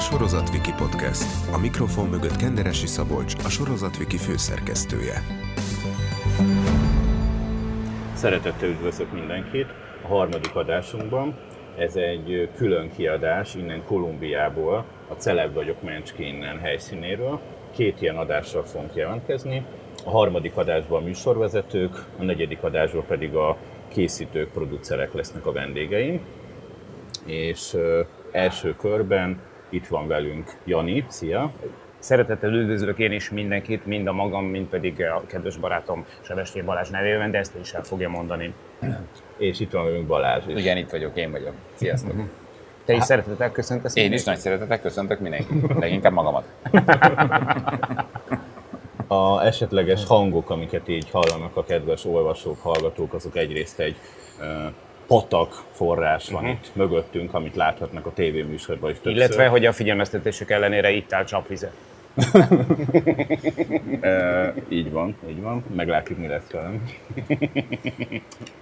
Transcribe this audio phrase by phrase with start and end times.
[0.00, 1.24] Sorozatviki Podcast.
[1.52, 5.14] A mikrofon mögött Kenderesi Szabolcs, a Sorozatviki főszerkesztője.
[8.14, 9.66] Szeretettel üdvözlök mindenkit
[10.04, 11.38] a harmadik adásunkban.
[11.78, 17.40] Ez egy külön kiadás innen Kolumbiából, a Celeb vagyok Mencski innen helyszínéről.
[17.74, 19.64] Két ilyen adással fogunk jelentkezni.
[20.04, 23.56] A harmadik adásban a műsorvezetők, a negyedik adásban pedig a
[23.88, 26.20] készítők, producerek lesznek a vendégeim.
[27.26, 27.76] És
[28.32, 31.52] első körben itt van velünk Jani, szia!
[31.98, 36.88] Szeretettel üdvözlök én is mindenkit, mind a magam, mind pedig a kedves barátom Sebestér Balázs
[36.88, 38.54] nevében, de ezt is el fogja mondani.
[39.36, 40.60] És itt van velünk Balázs is.
[40.60, 41.52] Igen, itt vagyok, én vagyok.
[41.74, 42.14] Sziasztok.
[42.84, 43.96] Te is szeretettel köszöntesz?
[43.96, 46.44] Én is nagy szeretetek köszöntök mindenkit, leginkább magamat.
[49.06, 53.96] A esetleges hangok, amiket így hallanak a kedves olvasók, hallgatók, azok egyrészt egy
[55.10, 56.50] patak forrás van Mhm.
[56.52, 59.12] itt mögöttünk, amit láthatnak a tévéműsorban is többször.
[59.12, 61.72] Illetve, hogy a figyelmeztetések ellenére itt áll csapvizet.
[64.00, 65.64] Ö, így van, így van.
[65.74, 66.84] Meglátjuk, mi lesz velem.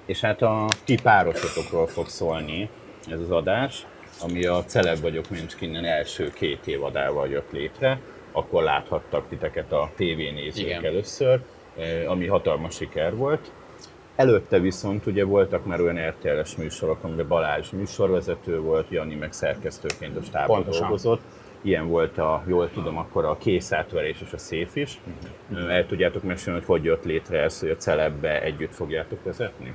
[0.07, 2.69] És hát a ti párosotokról fog szólni
[3.11, 3.87] ez az adás,
[4.23, 7.99] ami a Celeb vagyok Minskinnen első két évadával jött létre.
[8.33, 10.85] Akkor láthattak titeket a tévénézők Igen.
[10.85, 11.41] először,
[12.07, 13.51] ami hatalmas siker volt.
[14.19, 20.17] Előtte viszont ugye voltak már olyan RTL-es műsorok, amiben Balázs műsorvezető volt, Jani meg szerkesztőként
[20.17, 21.21] a stábban dolgozott.
[21.63, 25.01] Ilyen volt a, jól tudom, akkor a készátverés és a széf is.
[25.49, 25.69] Mhm.
[25.69, 29.73] El tudjátok mesélni, hogy hogy jött létre ez, hogy a celebbe együtt fogjátok vezetni?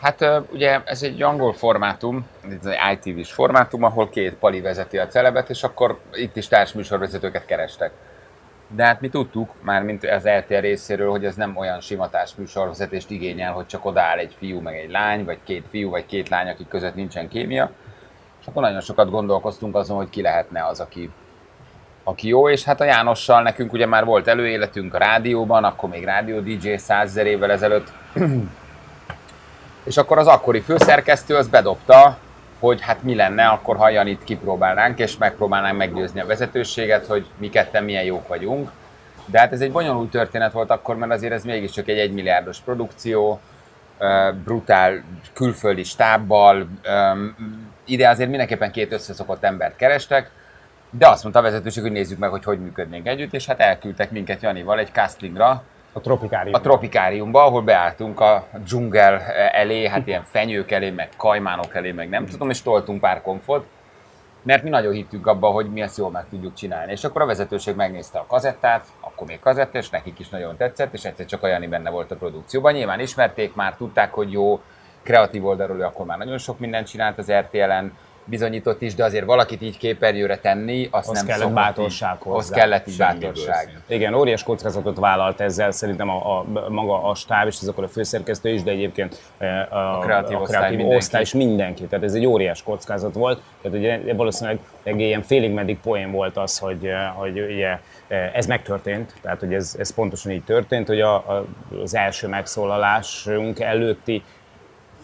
[0.00, 2.26] Hát ugye ez egy angol formátum,
[2.60, 7.44] ez egy ITV-s formátum, ahol két pali vezeti a celebet, és akkor itt is társműsorvezetőket
[7.44, 7.92] kerestek.
[8.68, 13.10] De hát mi tudtuk, már mint az RTL részéről, hogy ez nem olyan sima társműsorvezetést
[13.10, 16.48] igényel, hogy csak odaáll egy fiú meg egy lány, vagy két fiú, vagy két lány,
[16.48, 17.70] akik között nincsen kémia.
[18.40, 21.10] És akkor nagyon sokat gondolkoztunk azon, hogy ki lehetne az, aki,
[22.04, 26.04] aki jó, és hát a Jánossal nekünk ugye már volt előéletünk a rádióban, akkor még
[26.04, 27.92] rádió DJ százezer évvel ezelőtt,
[29.84, 32.18] és akkor az akkori főszerkesztő az bedobta,
[32.64, 37.48] hogy hát mi lenne akkor, ha Janit kipróbálnánk, és megpróbálnánk meggyőzni a vezetőséget, hogy mi
[37.48, 38.70] ketten milyen jók vagyunk.
[39.26, 43.40] De hát ez egy bonyolult történet volt akkor, mert azért ez mégiscsak egy egymilliárdos produkció,
[44.44, 45.02] brutál
[45.32, 46.66] külföldi stábbal,
[47.84, 50.30] ide azért mindenképpen két összeszokott embert kerestek,
[50.90, 54.10] de azt mondta a vezetőség, hogy nézzük meg, hogy hogy működnénk együtt, és hát elküldtek
[54.10, 55.62] minket Janival egy castingra,
[55.96, 56.54] A tropikárium.
[56.54, 59.20] a tropikáriumba, ahol beálltunk a dzsungel
[59.52, 63.66] elé, hát ilyen fenyők elé, meg kajmánok elé, meg nem tudom, és toltunk pár komfot,
[64.42, 66.92] mert mi nagyon hittünk abba, hogy mi ezt jól meg tudjuk csinálni.
[66.92, 70.92] És akkor a vezetőség megnézte a kazettát, akkor még kazetta, és nekik is nagyon tetszett,
[70.92, 72.72] és egyszer csak a Jani benne volt a produkcióban.
[72.72, 74.60] Nyilván ismerték már, tudták, hogy jó,
[75.02, 77.92] kreatív oldalról akkor már nagyon sok mindent csinált az RTL-en,
[78.24, 82.22] bizonyított is, de azért valakit így képernyőre tenni, azt Az nem kellett szokott bátorság így,
[82.22, 82.38] hozzá.
[82.38, 83.82] Az kellett így bátorság.
[83.86, 87.88] Igen, óriás kockázatot vállalt ezzel szerintem a, a, maga a stáb, és ez akkor a
[87.88, 90.96] főszerkesztő is, de egyébként eh, a, A kreatív a osztály kreatív mindenki.
[90.96, 91.84] osztály is mindenki.
[91.84, 93.42] Tehát ez egy óriás kockázat volt.
[93.62, 98.30] Tehát ugye valószínűleg egy ilyen félig meddig poén volt az, hogy, eh, hogy ugye eh,
[98.34, 101.44] ez megtörtént, tehát hogy ez, ez pontosan így történt, hogy a, a,
[101.82, 104.22] az első megszólalásunk előtti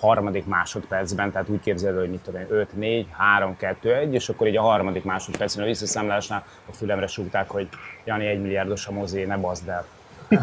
[0.01, 4.29] harmadik másodpercben, tehát úgy képzeld, hogy mit tudom én, 5, 4, 3, 2, 1, és
[4.29, 7.69] akkor így a harmadik másodpercben a visszaszámlásnál a fülemre súgták, hogy
[8.05, 9.85] Jani egy milliárdos a mozé, ne bazd el.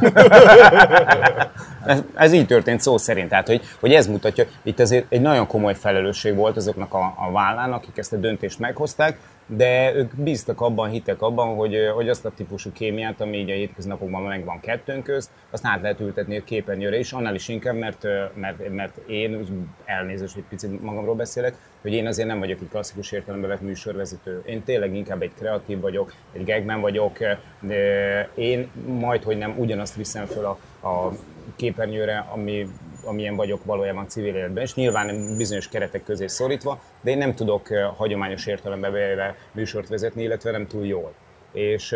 [1.85, 5.47] ez, ez, így történt szó szerint, tehát hogy, hogy ez mutatja, itt azért egy nagyon
[5.47, 10.61] komoly felelősség volt azoknak a, a vállán, akik ezt a döntést meghozták, de ők bíztak
[10.61, 15.03] abban, hittek abban, hogy, hogy azt a típusú kémiát, ami így a hétköznapokban megvan kettőnk
[15.03, 19.45] közt, azt át lehet ültetni a képernyőre is, annál is inkább, mert, mert, mert én,
[19.85, 24.41] elnézést, hogy picit magamról beszélek, hogy én azért nem vagyok egy klasszikus értelemben vett műsorvezető.
[24.45, 27.17] Én tényleg inkább egy kreatív vagyok, egy gagman vagyok,
[27.59, 31.11] de én majd, hogy nem ugyanazt viszem föl a, a
[31.55, 32.67] képernyőre, ami,
[33.03, 37.67] amilyen vagyok valójában civil életben, és nyilván bizonyos keretek közé szorítva, de én nem tudok
[37.97, 41.13] hagyományos értelemben véve műsort vezetni, illetve nem túl jól.
[41.51, 41.95] És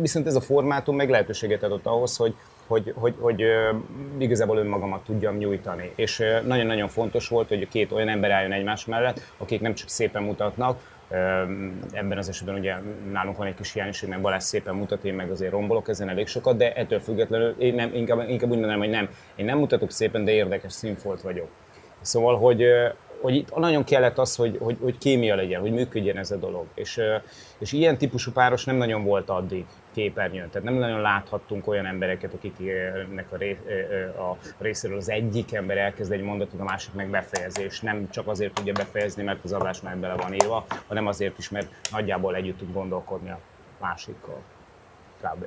[0.00, 2.34] viszont ez a formátum meg lehetőséget adott ahhoz, hogy,
[2.66, 3.44] hogy, hogy, hogy
[4.18, 5.92] igazából önmagamat tudjam nyújtani.
[5.94, 10.22] És nagyon-nagyon fontos volt, hogy két olyan ember álljon egymás mellett, akik nem csak szépen
[10.22, 10.80] mutatnak,
[11.92, 12.74] Ebben az esetben ugye
[13.12, 16.26] nálunk van egy kis hiányosság, mert Balázs szépen mutat, én meg azért rombolok ezen elég
[16.26, 19.08] sokat, de ettől függetlenül én nem, inkább, inkább úgy mondanám, hogy nem.
[19.36, 21.48] Én nem mutatok szépen, de érdekes színfolt vagyok.
[22.00, 22.62] Szóval, hogy
[23.20, 26.66] hogy itt nagyon kellett az, hogy, hogy, hogy kémia legyen, hogy működjen ez a dolog.
[26.74, 27.00] És,
[27.58, 29.64] és ilyen típusú páros nem nagyon volt addig
[29.94, 30.50] képernyőn.
[30.50, 33.58] Tehát nem nagyon láthattunk olyan embereket, akiknek a, ré,
[34.18, 38.28] a részéről az egyik ember elkezd egy mondatot, a másik meg befejezi, és nem csak
[38.28, 42.34] azért tudja befejezni, mert az adás már bele van írva, hanem azért is, mert nagyjából
[42.34, 43.38] együtt tud gondolkodni a
[43.80, 44.42] másikkal.
[45.22, 45.44] Kb.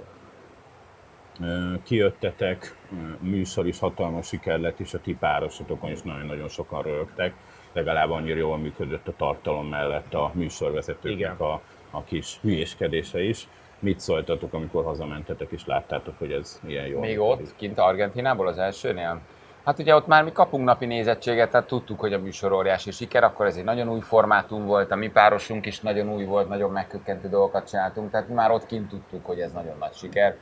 [1.83, 2.75] Kijöttetek,
[3.19, 7.33] műsor is hatalmas siker lett, és a ti párosatokon is nagyon-nagyon sokan rögtek.
[7.73, 11.61] Legalább annyira jól működött a tartalom mellett a műsorvezetőknek a,
[11.91, 13.47] a kis hülyéskedése is.
[13.79, 16.99] Mit szóltatok, amikor hazamentetek és láttátok, hogy ez ilyen jó?
[16.99, 19.21] Még ott, kint Argentinából az elsőnél?
[19.65, 23.23] Hát ugye ott már mi kapunk napi nézettséget, tehát tudtuk, hogy a műsor óriási siker,
[23.23, 26.71] akkor ez egy nagyon új formátum volt, a mi párosunk is nagyon új volt, nagyon
[26.71, 30.35] megkökkentő dolgokat csináltunk, tehát mi már ott kint tudtuk, hogy ez nagyon nagy siker.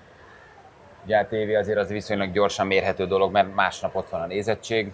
[1.03, 4.93] Ugye a tévé azért az viszonylag gyorsan mérhető dolog, mert másnap ott van a nézettség,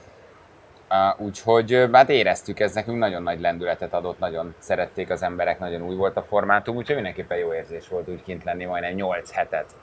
[1.18, 5.96] Úgyhogy hát éreztük, ez nekünk nagyon nagy lendületet adott, nagyon szerették az emberek, nagyon új
[5.96, 9.76] volt a formátum, úgyhogy mindenképpen jó érzés volt úgy kint lenni majdnem 8 hetet.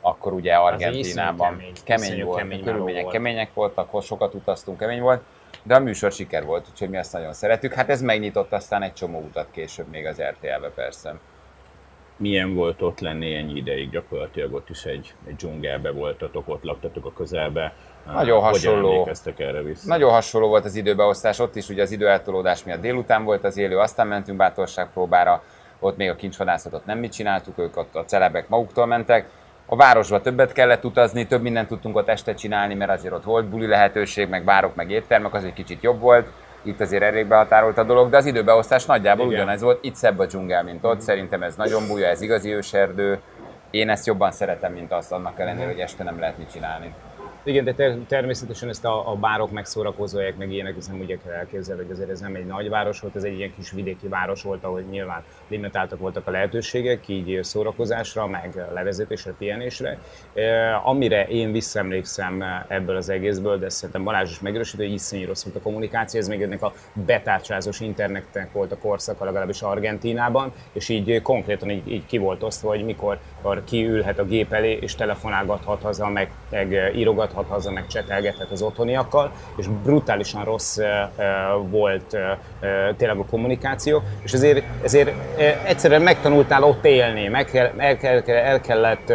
[0.00, 3.14] Akkor ugye Argentinában kemény, kemény volt, kemény körülmények volt.
[3.14, 5.22] kemények voltak, akkor sokat utaztunk, kemény volt,
[5.62, 7.72] de a műsor siker volt, úgyhogy mi azt nagyon szeretük.
[7.72, 11.14] Hát ez megnyitott aztán egy csomó utat később még az RTL-be persze
[12.20, 17.04] milyen volt ott lenni ennyi ideig, gyakorlatilag ott is egy, egy dzsungelbe voltatok, ott laktatok
[17.04, 17.74] a közelbe.
[18.12, 19.08] Nagyon hasonló.
[19.36, 19.88] erre vissza?
[19.88, 23.78] Nagyon hasonló volt az időbeosztás, ott is ugye az időeltolódás miatt délután volt az élő,
[23.78, 25.42] aztán mentünk bátorságpróbára,
[25.80, 29.28] ott még a kincsvadászatot nem mit csináltuk, ők ott a celebek maguktól mentek.
[29.66, 33.46] A városba többet kellett utazni, több mindent tudtunk ott este csinálni, mert azért ott volt
[33.46, 36.26] buli lehetőség, meg bárok, meg éttermek, az egy kicsit jobb volt
[36.62, 39.38] itt azért elég behatárolt a dolog, de az időbeosztás nagyjából Igen.
[39.38, 43.20] ugyanez volt, itt szebb a dzsungel, mint ott, szerintem ez nagyon buja, ez igazi őserdő,
[43.70, 46.94] én ezt jobban szeretem, mint azt, annak ellenére, hogy este nem lehet mit csinálni.
[47.44, 51.82] Igen, de ter- természetesen ezt a, a bárok megszórakozóják, meg ilyenek, nem úgy kell elképzelni,
[51.82, 54.64] hogy azért ez nem egy nagy város volt, ez egy ilyen kis vidéki város volt,
[54.64, 59.98] ahol nyilván limitáltak voltak a lehetőségek, így szórakozásra, meg levezetésre, pihenésre.
[60.34, 65.44] E, amire én visszaemlékszem ebből az egészből, de szerintem Balázs is megerősít, hogy iszonyú rossz
[65.44, 70.88] volt a kommunikáció, ez még ennek a betárcsázós internetnek volt a korszaka, legalábbis Argentínában, és
[70.88, 73.18] így konkrétan így, így ki volt osztva, hogy mikor
[73.64, 78.62] kiülhet a gép elé, és telefonálgathat haza, meg, meg írogat utazgathat haza, meg csetelgethet az
[78.62, 80.78] otthoniakkal, és brutálisan rossz
[81.70, 82.16] volt
[82.96, 85.12] tényleg a kommunikáció, és ezért, ezért
[85.64, 89.12] egyszerűen megtanultál ott élni, meg kell, el, kell, el kellett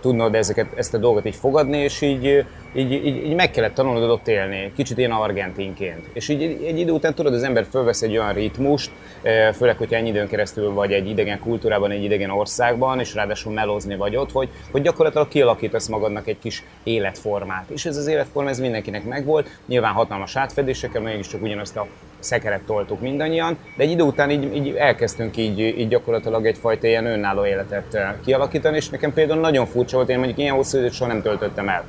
[0.00, 2.44] tudnod ezeket, ezt a dolgot így fogadni, és így
[2.74, 6.06] így, így, így meg kellett tanulnod ott élni, kicsit én argentinként.
[6.12, 8.90] És így egy idő után tudod, az ember fölvesz egy olyan ritmust,
[9.22, 13.52] eh, főleg, hogyha ennyi időn keresztül vagy egy idegen kultúrában, egy idegen országban, és ráadásul
[13.52, 17.70] melózni vagy ott, hogy, hogy gyakorlatilag kialakítasz magadnak egy kis életformát.
[17.70, 21.86] És ez az életforma, ez mindenkinek megvolt, nyilván hatalmas átfedésekkel, mégiscsak ugyanazt a
[22.18, 27.06] szekeret toltuk mindannyian, de egy idő után így, így elkezdtünk így, így gyakorlatilag egyfajta ilyen
[27.06, 30.92] önálló életet eh, kialakítani, és nekem például nagyon furcsa volt, én mondjuk ilyen hosszú időt
[30.92, 31.84] soha nem töltöttem el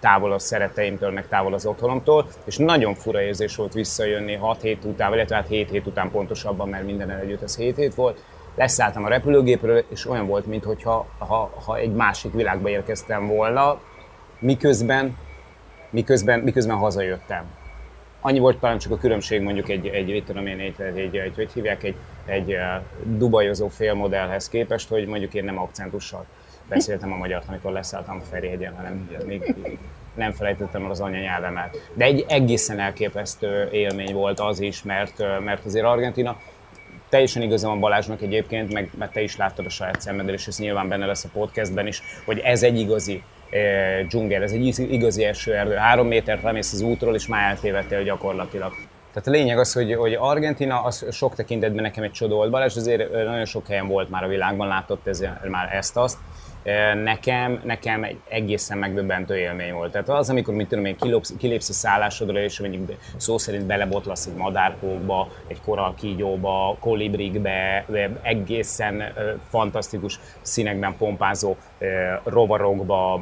[0.00, 4.84] távol a szeretteimtől, meg távol az otthonomtól, és nagyon fura érzés volt visszajönni 6 hét
[4.84, 8.24] után, illetve hát 7 hét után pontosabban, mert minden együtt az 7 hét volt.
[8.54, 13.80] Leszálltam a repülőgépről, és olyan volt, mintha ha, ha egy másik világba érkeztem volna,
[14.38, 15.16] miközben,
[15.90, 17.44] miközben, miközben hazajöttem.
[18.20, 21.34] Annyi volt talán csak a különbség mondjuk egy, egy, egy tudom én, egy, egy, egy,
[21.34, 22.56] hogy hívják, egy, egy
[23.04, 26.26] dubajozó félmodellhez képest, hogy mondjuk én nem akcentussal
[26.68, 29.54] beszéltem a magyar, amikor leszálltam Ferihegyen, hanem még
[30.14, 31.90] nem felejtettem el az anyanyelvemet.
[31.94, 36.36] De egy egészen elképesztő élmény volt az is, mert, mert azért Argentina
[37.08, 40.58] teljesen igazam a Balázsnak egyébként, meg mert te is láttad a saját szemeddel, és ez
[40.58, 45.24] nyilván benne lesz a podcastben is, hogy ez egy igazi e, dzsungel, ez egy igazi
[45.24, 45.74] esőerdő.
[45.74, 48.72] Három métert lemész az útról, és már eltévedtél gyakorlatilag.
[49.12, 53.12] Tehát a lényeg az, hogy, hogy Argentina az sok tekintetben nekem egy csoda Balázs azért
[53.12, 56.18] nagyon sok helyen volt már a világban, látott ez, már ezt-azt,
[57.04, 59.92] nekem, nekem egy egészen megdöbbentő élmény volt.
[59.92, 64.26] Tehát az, amikor mit tudom én, kilépsz, kilépsz a szállásodra, és mondjuk szó szerint belebotlasz
[64.26, 67.84] egy madárkókba, egy koralkígyóba, kolibrikbe,
[68.22, 69.02] egészen
[69.48, 71.56] fantasztikus színekben pompázó
[72.24, 73.20] rovarokba,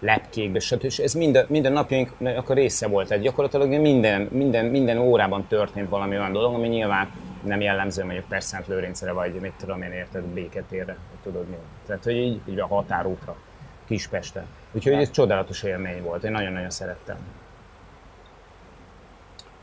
[0.00, 0.84] lepkékbe, stb.
[0.84, 2.12] És ez minden, minden napjaink
[2.46, 3.08] a része volt.
[3.08, 7.08] Tehát gyakorlatilag minden, minden, minden órában történt valami olyan dolog, ami nyilván
[7.46, 11.56] nem jellemző mondjuk Perszent Lőrincre, vagy mit tudom én érted, Béketérre, tudod mi.
[11.86, 13.36] Tehát, hogy így, így a határútra,
[13.84, 14.46] Kispeste.
[14.72, 17.16] Úgyhogy ez csodálatos élmény volt, én nagyon-nagyon szerettem.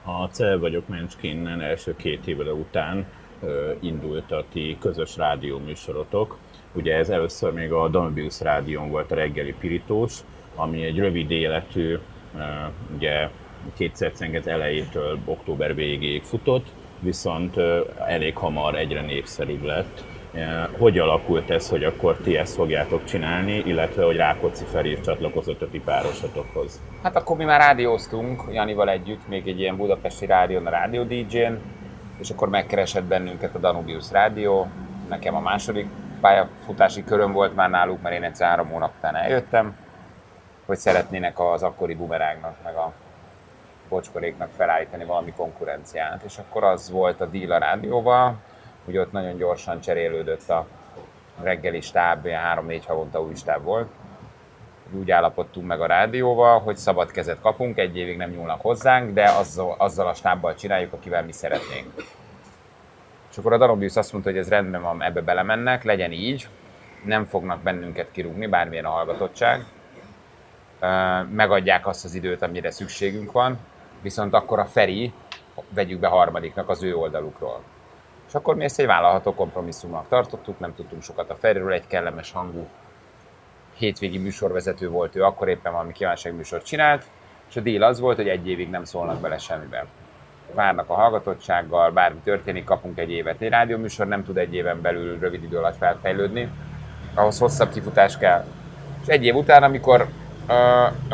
[0.03, 3.05] A Cel vagyok Mencskénen első két évre után
[3.41, 6.37] ö, indult a ti közös rádió műsorotok.
[6.73, 10.19] Ugye ez először még a Danubius rádión volt a reggeli pirítós,
[10.55, 11.97] ami egy rövid életű,
[12.35, 12.41] ö,
[12.95, 13.29] ugye
[13.73, 16.67] kétszer cenget elejétől október végéig futott,
[17.03, 17.55] viszont
[18.07, 20.03] elég hamar egyre népszerűbb lett.
[20.77, 25.69] Hogy alakult ez, hogy akkor ti ezt fogjátok csinálni, illetve hogy Rákóczi Feri csatlakozott a
[25.69, 26.81] ti párosatokhoz?
[27.03, 31.61] Hát akkor mi már rádióztunk Janival együtt, még egy ilyen budapesti rádión, a Rádió DJ-n,
[32.19, 34.67] és akkor megkeresett bennünket a Danubius Rádió,
[35.09, 35.87] nekem a második
[36.21, 39.75] pályafutási köröm volt már náluk, mert én egyszer három hónap után eljöttem,
[40.65, 42.93] hogy szeretnének az akkori bumerágnak, meg a
[43.89, 46.23] bocskoréknak felállítani valami konkurenciát.
[46.23, 48.35] És akkor az volt a deal a rádióval,
[48.85, 50.65] hogy ott nagyon gyorsan cserélődött a
[51.41, 53.87] reggeli stáb, ilyen három-négy havonta új stáb volt.
[54.91, 59.29] Úgy állapodtunk meg a rádióval, hogy szabad kezet kapunk, egy évig nem nyúlnak hozzánk, de
[59.29, 61.93] azzal, azzal a stábbal csináljuk, akivel mi szeretnénk.
[63.31, 66.47] És akkor a Danubius azt mondta, hogy ez rendben van, ebbe belemennek, legyen így,
[67.05, 69.65] nem fognak bennünket kirúgni, bármilyen a hallgatottság,
[71.29, 73.57] megadják azt az időt, amire szükségünk van,
[74.03, 75.13] viszont akkor a Feri
[75.69, 77.61] vegyük be harmadiknak az ő oldalukról.
[78.27, 82.31] És akkor mi ezt egy vállalható kompromisszumnak tartottuk, nem tudtunk sokat a Feriről, egy kellemes
[82.31, 82.67] hangú
[83.77, 87.05] hétvégi műsorvezető volt ő, akkor éppen valami kívánságműsort csinált,
[87.49, 89.85] és a deal az volt, hogy egy évig nem szólnak bele semmiben.
[90.53, 93.41] Várnak a hallgatottsággal, bármi történik, kapunk egy évet.
[93.41, 96.49] Egy rádióműsor nem tud egy éven belül rövid idő alatt felfejlődni,
[97.13, 98.45] ahhoz hosszabb kifutás kell.
[99.01, 100.07] És egy év után, amikor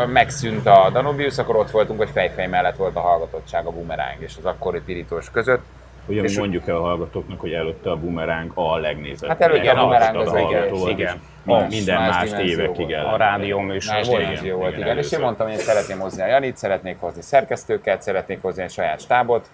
[0.08, 4.34] megszűnt a Danubius, akkor ott voltunk, hogy fejfej mellett volt a hallgatottság a bumeráng és
[4.38, 5.62] az akkori pirítós között.
[6.06, 9.30] Ugye mi mondjuk el a hallgatóknak, hogy előtte a bumeráng a legnézett.
[9.30, 11.22] Hát előtte a bumeráng az, az igen, igen.
[11.44, 13.06] Más, minden más, más évekig el.
[13.06, 14.22] A rádió műsor más volt.
[14.22, 14.82] Igen, volt, igen.
[14.82, 14.98] igen.
[14.98, 18.72] És én mondtam, hogy én szeretném hozni a Janit, szeretnék hozni szerkesztőket, szeretnék hozni egy
[18.72, 19.50] saját stábot,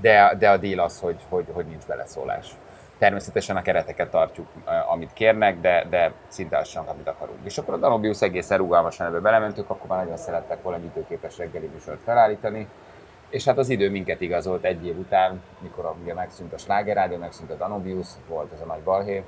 [0.00, 2.46] de, de a deal az, hogy, hogy, hogy nincs beleszólás.
[2.98, 4.46] Természetesen a kereteket tartjuk,
[4.88, 7.38] amit kérnek, de, de szinte azt sem, amit akarunk.
[7.44, 11.38] És akkor a Danubius egészen rugalmasan ebbe belementünk, akkor már nagyon szerettek volna egy időképes
[11.38, 12.68] reggeli műsort felállítani.
[13.28, 17.50] És hát az idő minket igazolt egy év után, mikor ugye megszűnt a slágerádió, megszűnt
[17.50, 19.24] a Danubius, volt ez a nagy balhé,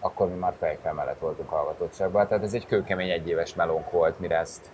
[0.00, 2.26] akkor mi már fejfel mellett voltunk hallgatottságban.
[2.28, 4.70] Tehát ez egy kőkemény egyéves melónk volt, mire ezt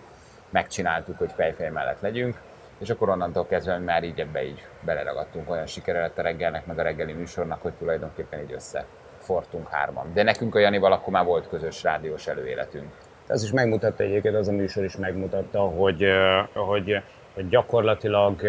[0.49, 2.37] megcsináltuk, hogy fejfej mellett legyünk
[2.83, 6.65] és akkor onnantól kezdve mi már így ebbe így beleragadtunk, olyan sikere lett a reggelnek,
[6.65, 8.85] meg a reggeli műsornak, hogy tulajdonképpen így össze
[9.19, 10.11] fortunk hárman.
[10.13, 12.93] De nekünk a Janival akkor már volt közös rádiós előéletünk.
[13.27, 16.05] Ez is megmutatta egyébként, az a műsor is megmutatta, hogy,
[16.53, 17.01] hogy,
[17.33, 18.41] hogy gyakorlatilag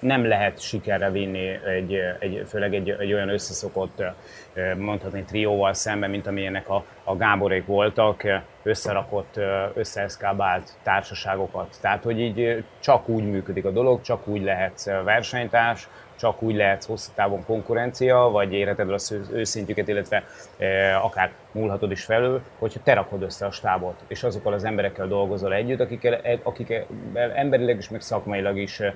[0.00, 4.02] nem lehet sikerre vinni, egy, egy, főleg egy, egy olyan összeszokott,
[4.78, 8.22] mondhatni trióval szemben, mint amilyenek a, a Gáborék voltak,
[8.62, 9.40] összerakott,
[9.74, 11.76] összeeszkábált társaságokat.
[11.80, 16.84] Tehát, hogy így csak úgy működik a dolog, csak úgy lehetsz versenytárs, csak úgy lehet
[16.84, 20.24] hosszú távon konkurencia, vagy érheted az őszintjüket, illetve
[20.58, 25.06] e, akár múlhatod is felül, hogyha te rakod össze a stábot, és azokkal az emberekkel
[25.06, 26.86] dolgozol együtt, akikkel, akikkel
[27.34, 28.94] emberileg is, meg szakmailag is e,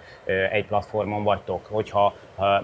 [0.50, 1.66] egy platformon vagytok.
[1.66, 2.14] Hogyha, ha,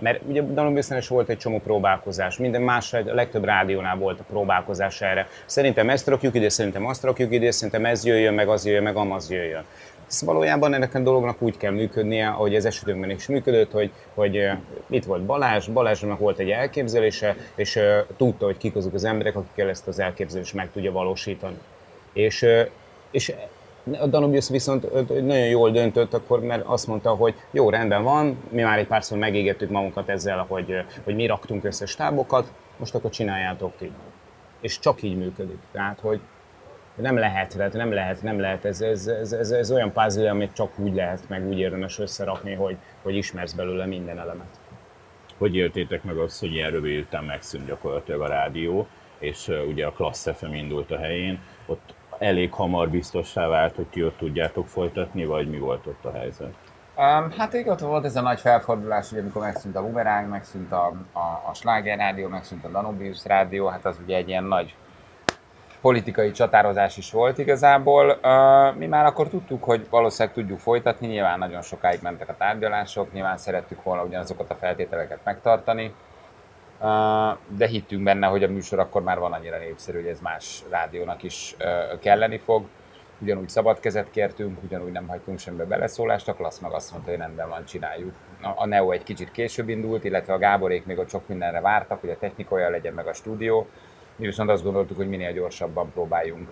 [0.00, 4.24] mert ugye Danubiusnál is volt egy csomó próbálkozás, minden más, a legtöbb rádiónál volt a
[4.28, 5.28] próbálkozás erre.
[5.46, 8.96] Szerintem ezt rakjuk ide, szerintem azt rakjuk ide, szerintem ez jöjjön, meg az jöjjön, meg
[8.96, 9.64] amaz jöjjön.
[10.08, 14.50] Ez valójában ennek a dolognak úgy kell működnie, ahogy ez esetünkben is működött, hogy, hogy
[14.90, 17.78] itt volt Balázs, Balázsnak volt egy elképzelése, és
[18.16, 21.56] tudta, hogy kik azok az emberek, akikkel ezt az elképzelést meg tudja valósítani.
[22.12, 22.46] És,
[23.10, 23.34] és
[23.92, 28.62] a Danubius viszont nagyon jól döntött akkor, mert azt mondta, hogy jó, rendben van, mi
[28.62, 33.76] már egy párszor megégettük magunkat ezzel, hogy, hogy mi raktunk össze stábokat, most akkor csináljátok
[33.76, 33.90] ti.
[34.60, 35.58] És csak így működik.
[35.72, 36.20] Tehát, hogy
[36.94, 38.64] nem lehet, tehát nem lehet, nem lehet.
[38.64, 42.52] Ez, ez, ez, ez, ez olyan puzzle, amit csak úgy lehet, meg úgy érdemes összerakni,
[42.54, 44.60] hogy, hogy ismersz belőle minden elemet.
[45.38, 48.86] Hogy éltétek meg azt, hogy ilyen rövid után megszűnt gyakorlatilag a rádió,
[49.18, 54.04] és ugye a Klassz FM indult a helyén, ott elég hamar biztossá vált, hogy ti
[54.04, 56.54] ott tudjátok folytatni, vagy mi volt ott a helyzet?
[56.96, 60.72] Um, hát igen, ott volt ez a nagy felfordulás, ugye, amikor megszűnt a Bumerang, megszűnt
[60.72, 64.74] a, a, a Sláger rádió, megszűnt a Danubius rádió, hát az ugye egy ilyen nagy
[65.80, 68.18] politikai csatározás is volt igazából.
[68.78, 73.36] Mi már akkor tudtuk, hogy valószínűleg tudjuk folytatni, nyilván nagyon sokáig mentek a tárgyalások, nyilván
[73.36, 75.94] szerettük volna ugyanazokat a feltételeket megtartani,
[77.48, 81.22] de hittünk benne, hogy a műsor akkor már van annyira népszerű, hogy ez más rádiónak
[81.22, 81.56] is
[82.00, 82.64] kelleni fog.
[83.18, 87.18] Ugyanúgy szabad kezet kértünk, ugyanúgy nem hagytunk semmibe beleszólást, a klassz meg azt mondta, hogy
[87.18, 88.12] rendben van, csináljuk.
[88.54, 92.10] A Neo egy kicsit később indult, illetve a Gáborék még ott sok mindenre vártak, hogy
[92.10, 93.66] a technikai legyen meg a stúdió,
[94.16, 96.48] mi viszont azt gondoltuk, hogy minél gyorsabban próbáljunk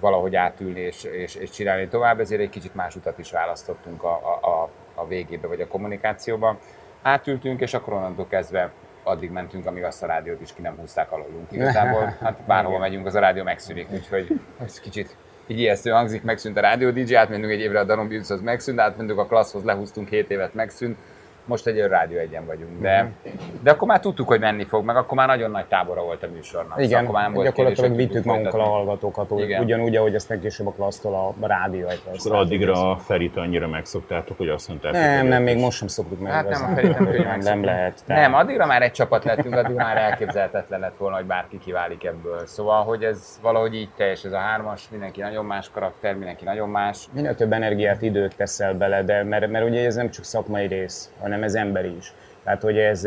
[0.00, 4.38] valahogy átülni és, és, és csinálni tovább, ezért egy kicsit más utat is választottunk a,
[4.42, 6.58] a, a végébe vagy a kommunikációba.
[7.02, 8.72] Átültünk, és akkor onnantól kezdve
[9.02, 11.52] addig mentünk, amíg azt a rádiót is ki nem húzták alólunk.
[11.52, 15.16] Igazából, hát bárhol megyünk, az a rádió megszűnik, úgyhogy ez kicsit
[15.46, 19.26] így ijesztő hangzik, megszűnt a rádió DJ, átmentünk egy évre a Danubiushoz megszűnt, átmentünk a
[19.26, 20.96] klasszhoz, lehúztunk 7 évet, megszűnt,
[21.44, 22.80] most egy rádió egyen vagyunk.
[22.80, 23.34] De, Mhm.
[23.62, 26.26] de akkor már tudtuk, hogy menni fog, meg akkor már nagyon nagy tábora volt a
[26.34, 26.80] műsornak.
[26.82, 29.62] Igen, akkor már nem volt gyakorlatilag kérdés, vittük magunkkal a hallgatókat, Igen.
[29.62, 34.36] ugyanúgy, ahogy ezt később a klassztól a rádió egy Akkor addigra a Ferit annyira megszoktátok,
[34.36, 36.32] hogy azt mondtátok, Nem, nem, őt még most sem szoktuk meg.
[36.32, 38.02] Hát nem, a Ferit nem nem, nem lehet.
[38.06, 42.46] Nem, addigra már egy csapat lettünk, addigra már elképzelhetetlen lett volna, hogy bárki kiválik ebből.
[42.46, 46.68] Szóval, hogy ez valahogy így teljes ez a hármas, mindenki nagyon más karakter, mindenki nagyon
[46.68, 47.06] más.
[47.12, 51.10] Minél több energiát, időt teszel bele, de mert, mert ugye ez nem csak szakmai rész,
[51.20, 52.12] hanem ez emberi is.
[52.44, 53.04] Tehát, hogy ez,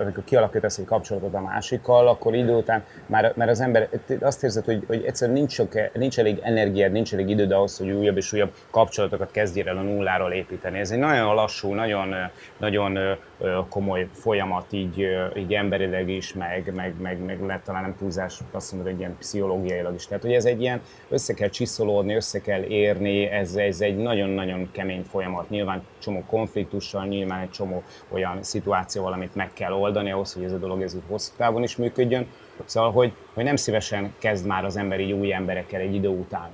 [0.00, 3.88] amikor kialakítasz egy kapcsolatot a másikkal, akkor idő után már, már az ember
[4.20, 7.90] azt érzed, hogy, hogy egyszerűen nincs, sok, nincs elég energiád, nincs elég időd ahhoz, hogy
[7.90, 10.78] újabb és újabb kapcsolatokat kezdjél el a nulláról építeni.
[10.78, 12.14] Ez egy nagyon lassú, nagyon,
[12.58, 13.18] nagyon
[13.68, 15.06] komoly folyamat így,
[15.36, 19.16] így emberileg is, meg, meg, meg, meg lehet talán nem túlzás, azt mondod, hogy ilyen
[19.18, 20.06] pszichológiailag is.
[20.06, 24.68] Tehát, hogy ez egy ilyen, össze kell csiszolódni, össze kell érni, ez, ez egy nagyon-nagyon
[24.72, 25.50] kemény folyamat.
[25.50, 30.52] Nyilván csomó konfliktussal, nyilván egy csomó olyan szituációval, amit meg kell oldani ahhoz, hogy ez
[30.52, 32.26] a dolog ez hosszú távon is működjön.
[32.64, 36.50] Szóval, hogy, hogy nem szívesen kezd már az ember így új emberekkel egy idő után.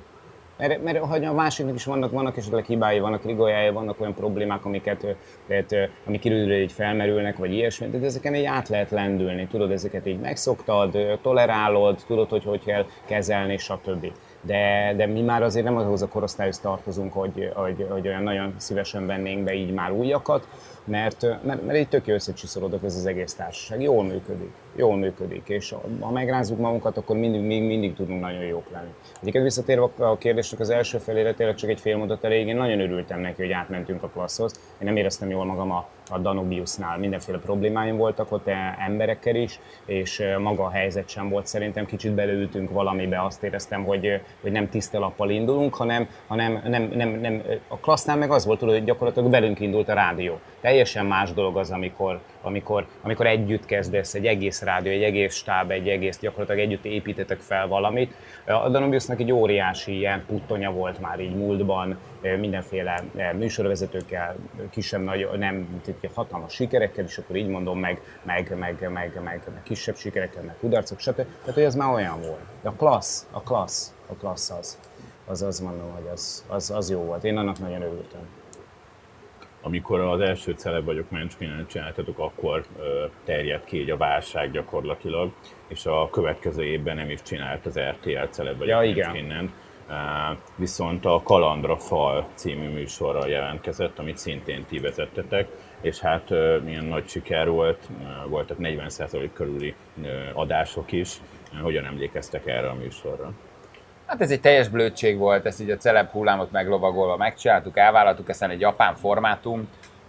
[0.59, 4.65] Mert, mert hogy a másiknak is vannak, vannak esetleg hibái, vannak rigójája, vannak olyan problémák,
[4.65, 5.17] amiket,
[5.49, 10.07] ö, amik időre így felmerülnek, vagy ilyesmi, de ezeken így át lehet lendülni, tudod, ezeket
[10.07, 14.13] így megszoktad, tolerálod, tudod, hogy hogy kell kezelni, stb.
[14.41, 18.55] De, de mi már azért nem ahhoz a korosztályhoz tartozunk, hogy, hogy, hogy olyan nagyon
[18.57, 20.49] szívesen vennénk be így már újakat,
[20.87, 23.83] mert, mert, mert így tök jó összecsiszolódott ez az egész társaság.
[23.83, 28.71] Jól működik, jól működik, és ha megrázzuk magunkat, akkor mindig, mindig, mindig tudunk nagyon jók
[28.73, 28.91] lenni.
[29.21, 32.81] Egyébként visszatérve a kérdésnek az első felére, tényleg csak egy fél mondat elég, én nagyon
[32.81, 34.61] örültem neki, hogy átmentünk a klasszhoz.
[34.79, 39.61] Én nem éreztem jól magam a, a Danubiusnál, mindenféle problémáim voltak ott e, emberekkel is,
[39.85, 44.23] és e, maga a helyzet sem volt szerintem, kicsit beleültünk valamibe, azt éreztem, hogy, e,
[44.41, 48.61] hogy nem tiszta lappal indulunk, hanem, hanem nem, nem, nem, a klassznál meg az volt,
[48.61, 50.39] hogy gyakorlatilag velünk indult a rádió.
[50.61, 55.71] Teljesen más dolog az, amikor, amikor, amikor együtt kezdesz, egy egész rádió, egy egész stáb,
[55.71, 58.15] egy egész, gyakorlatilag együtt építetek fel valamit.
[58.45, 61.99] A Danubiusnak egy óriási ilyen puttonya volt már így múltban,
[62.39, 63.05] mindenféle
[63.37, 64.37] műsorvezetőkkel,
[64.71, 65.83] kisebb, nagy, nem,
[66.15, 70.57] hatalmas sikerekkel, és akkor így mondom, meg, meg, meg, meg, meg, meg kisebb sikerekkel, meg
[70.61, 71.15] kudarcok, stb.
[71.15, 72.45] Tehát, hogy ez már olyan volt.
[72.63, 74.79] De a klassz, a klassz, a klassz az,
[75.27, 77.25] az azt mondom, hogy az, az, az jó volt.
[77.25, 78.21] Én annak nagyon örültem
[79.67, 82.65] amikor az első celeb vagyok Mencskénen csináltatok, akkor
[83.25, 85.33] terjedt ki így a válság gyakorlatilag,
[85.69, 88.95] és a következő évben nem is csinált az RTL celeb vagyok Ja.
[89.11, 89.53] Mencskénen.
[90.57, 95.49] Viszont a Kalandra Fal című műsorra jelentkezett, amit szintén ti vezettetek,
[95.81, 96.31] és hát
[96.65, 97.89] milyen nagy siker volt,
[98.29, 99.75] voltak 40% körüli
[100.33, 101.21] adások is.
[101.63, 103.33] Hogyan emlékeztek erre a műsorra?
[104.07, 108.51] Hát ez egy teljes blödség volt, ezt így a celeb hullámot meglovagolva megcsináltuk, elvállaltuk, aztán
[108.51, 109.69] egy japán formátum,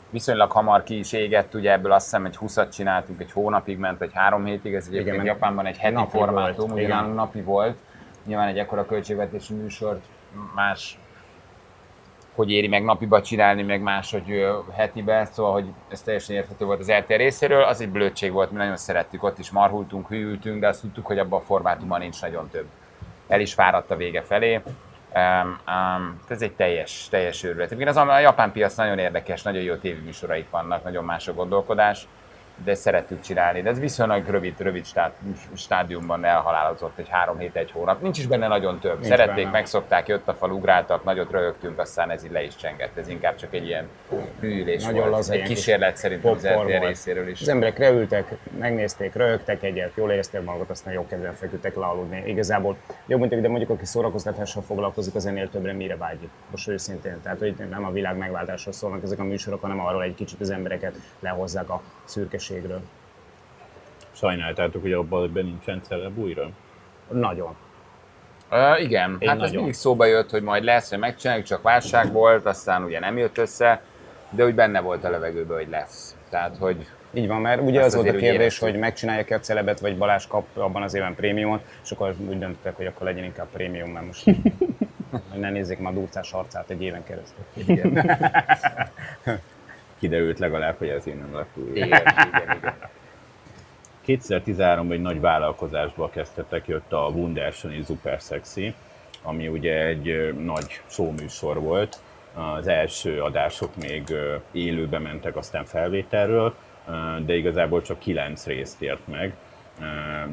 [0.09, 3.99] viszonylag hamar ki is égett, ugye ebből azt hiszem egy 20-at csináltunk, egy hónapig ment,
[3.99, 7.05] vagy három hétig, ez egyébként Igen, Japánban egy heti formátum, volt, ugye igen.
[7.05, 7.77] napi volt,
[8.25, 10.05] nyilván egy ekkora költségvetési műsort
[10.55, 10.99] más
[12.35, 16.79] hogy éri meg napiba csinálni, meg máshogy ö, hetibe, szóval, hogy ez teljesen érthető volt
[16.79, 20.67] az RTL részéről, az egy blödség volt, mi nagyon szerettük, ott is marhultunk, hűltünk, de
[20.67, 22.65] azt tudtuk, hogy abban a formátumban nincs nagyon több.
[23.27, 24.61] El is fáradt a vége felé.
[25.15, 27.71] Um, um, ez egy teljes, teljes őrület.
[27.71, 32.07] Egyébként az a japán piac nagyon érdekes, nagyon jó tévéműsoraik vannak, nagyon más a gondolkodás,
[32.63, 33.61] de szerettük csinálni.
[33.61, 35.13] De ez viszonylag rövid, rövid stát,
[35.55, 38.01] stádiumban elhalálozott, egy három hét, egy hónap.
[38.01, 38.93] Nincs is benne nagyon több.
[38.93, 39.49] Nincs Szerették, benne.
[39.49, 42.97] megszokták, jött a fal, ugráltak, nagyot röhögtünk, aztán ez így le is csengett.
[42.97, 43.87] Ez inkább csak egy ilyen
[44.39, 45.29] hűlés Nagyon volt.
[45.29, 47.41] egy kísérlet szerintem az RTL részéről is.
[47.41, 52.23] Az emberek leültek, megnézték, röhögtek egyet, jól érezték magukat, aztán jó kedven feküdtek le aludni.
[52.25, 56.29] Igazából jó mondjuk, de mondjuk aki szórakoztatással foglalkozik, az ennél többre mire vágyik.
[56.51, 57.21] Most őszintén.
[57.23, 60.49] Tehát, hogy nem a világ megváltásról szólnak ezek a műsorok, hanem arról egy kicsit az
[60.49, 61.81] embereket lehozzák a
[62.47, 62.81] szürkeségről.
[64.11, 66.49] Sajnáltátok, hogy abban nincsen celeb újra?
[67.11, 67.55] Nagyon.
[68.51, 69.55] Uh, igen, Én hát ez nagyon.
[69.55, 73.37] mindig szóba jött, hogy majd lesz, hogy megcsináljuk, csak válság volt, aztán ugye nem jött
[73.37, 73.81] össze,
[74.29, 76.15] de úgy benne volt a levegőben, hogy lesz.
[76.29, 79.79] Tehát, hogy Így van, mert ugye Ezt az volt a kérdés, hogy megcsinálják-e a celebet,
[79.79, 83.47] vagy Balázs kap abban az évben prémiumot, és akkor úgy döntöttek, hogy akkor legyen inkább
[83.51, 84.23] prémium, mert most
[85.29, 87.43] hogy ne nézzék már a durcás arcát egy éven keresztül.
[87.53, 88.19] igen,
[89.99, 91.85] Kiderült legalább, hogy ez én nem lett újra.
[91.85, 92.75] igen, igen, igen.
[94.07, 98.73] 2013-ban egy nagy vállalkozásba kezdtetek, jött a Wunderschöni Super Sexy,
[99.21, 101.99] ami ugye egy nagy showműsor volt.
[102.33, 104.13] Az első adások még
[104.51, 106.55] élőbe mentek, aztán felvételről,
[107.25, 109.33] de igazából csak kilenc részt ért meg.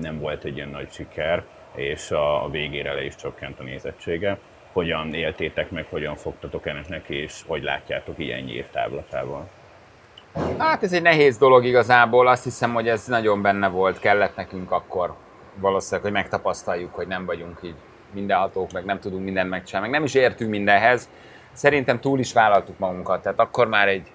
[0.01, 1.43] Nem volt egy ilyen nagy siker,
[1.75, 4.39] és a a végére le is csökkent a nézettsége.
[4.75, 9.49] Hogyan éltétek meg, hogyan fogtatok ennek neki, és hogy látjátok ilyen évtávlatával?
[10.59, 14.71] Hát ez egy nehéz dolog igazából, azt hiszem, hogy ez nagyon benne volt, kellett nekünk
[14.71, 15.15] akkor
[15.55, 17.75] valószínűleg, hogy megtapasztaljuk, hogy nem vagyunk így
[18.13, 21.09] mindenhatók, meg nem tudunk mindent megcsinálni, meg nem is értünk mindenhez.
[21.53, 24.07] Szerintem túl is vállaltuk magunkat, tehát akkor már egy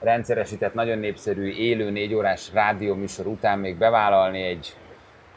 [0.00, 4.74] rendszeresített, nagyon népszerű, élő négy órás rádió műsor után még bevállalni egy,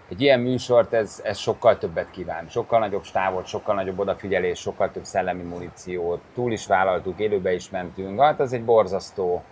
[0.10, 2.48] egy ilyen műsort, ez, ez sokkal többet kíván.
[2.50, 7.70] Sokkal nagyobb stávot, sokkal nagyobb odafigyelés, sokkal több szellemi muníciót, túl is vállaltuk, élőbe is
[7.70, 8.22] mentünk.
[8.22, 9.44] Hát ez egy borzasztó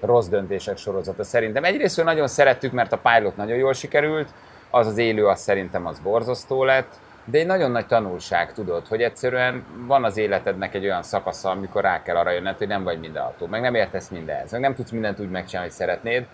[0.00, 1.64] rossz döntések sorozata szerintem.
[1.64, 4.28] Egyrészt nagyon szerettük, mert a pilot nagyon jól sikerült,
[4.70, 9.02] az az élő, az szerintem az borzasztó lett, de egy nagyon nagy tanulság, tudod, hogy
[9.02, 13.00] egyszerűen van az életednek egy olyan szakasza, amikor rá kell arra jönned, hogy nem vagy
[13.00, 16.26] mindenható, meg nem értesz mindenhez, meg nem tudsz mindent úgy megcsinálni, hogy szeretnéd.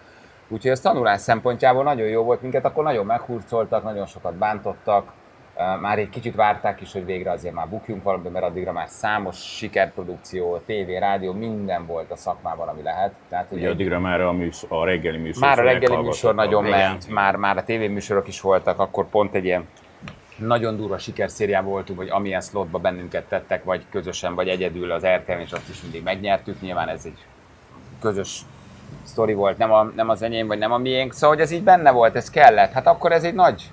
[0.48, 5.12] Úgyhogy az tanulás szempontjából nagyon jó volt minket, akkor nagyon meghurcoltak, nagyon sokat bántottak,
[5.80, 9.36] már egy kicsit várták is, hogy végre azért már bukjunk valamit, mert addigra már számos
[9.36, 13.12] sikerprodukció, tévé, rádió, minden volt a szakmában, ami lehet.
[13.28, 17.08] Tehát, ugye addigra már a, műsor, a reggeli műsor Már a reggeli műsor nagyon ment,
[17.08, 19.68] már, már a tévéműsorok is voltak, akkor pont egy ilyen
[20.36, 25.30] nagyon durva sikerszériában voltunk, hogy amilyen slotba bennünket tettek, vagy közösen, vagy egyedül az rtv
[25.30, 26.60] és azt is mindig megnyertük.
[26.60, 27.18] Nyilván ez egy
[28.00, 28.40] közös
[29.02, 31.12] sztori volt, nem, a, nem az enyém, vagy nem a miénk.
[31.12, 32.72] Szóval, hogy ez így benne volt, ez kellett.
[32.72, 33.70] Hát akkor ez egy nagy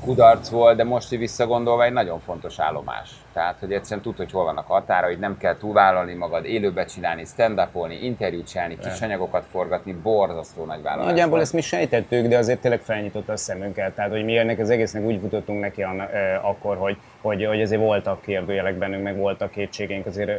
[0.00, 3.10] kudarc volt, de most, hogy visszagondolva, egy nagyon fontos állomás.
[3.32, 6.84] Tehát, hogy egyszerűen tud, hogy hol vannak a határa, hogy nem kell túlvállalni magad, élőbe
[6.84, 11.06] csinálni, stand upolni interjút csinálni, kis anyagokat forgatni, borzasztó nagy vállalás.
[11.06, 13.94] Nagyjából ezt mi sejtettük, de azért tényleg felnyitotta a szemünket.
[13.94, 17.62] Tehát, hogy mi ennek az egésznek úgy futottunk neki an, eh, akkor, hogy, hogy, hogy
[17.62, 20.06] azért voltak kérdőjelek bennünk, meg voltak kétségeink.
[20.06, 20.30] Azért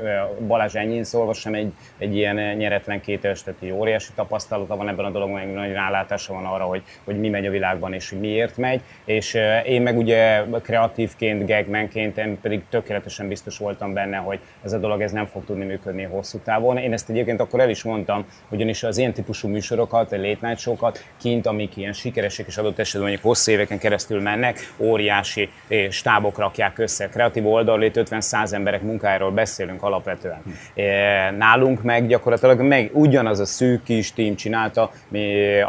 [0.48, 5.10] Balázs ennyi szólva sem egy, egy ilyen nyeretlen két esteti óriási tapasztalata van ebben a
[5.10, 8.58] dologban, meg nagy rálátása van arra, hogy, hogy mi megy a világban és hogy miért
[8.58, 8.82] megy.
[9.06, 14.74] És én meg ugye kreatívként, gagmanként, én pedig tök tökéletesen biztos voltam benne, hogy ez
[14.74, 16.78] a dolog ez nem fog tudni működni hosszú távon.
[16.78, 21.46] Én ezt egyébként akkor el is mondtam, ugyanis az ilyen típusú műsorokat, late showokat kint,
[21.46, 25.50] amik ilyen sikeresek és adott esetben mondjuk hosszú éveken keresztül mennek, óriási
[25.90, 27.10] stábok rakják össze.
[27.10, 30.42] Kreatív oldalról 50-100 emberek munkájáról beszélünk alapvetően.
[30.74, 34.92] Eh, nálunk meg gyakorlatilag meg ugyanaz a szűk kis tím csinálta,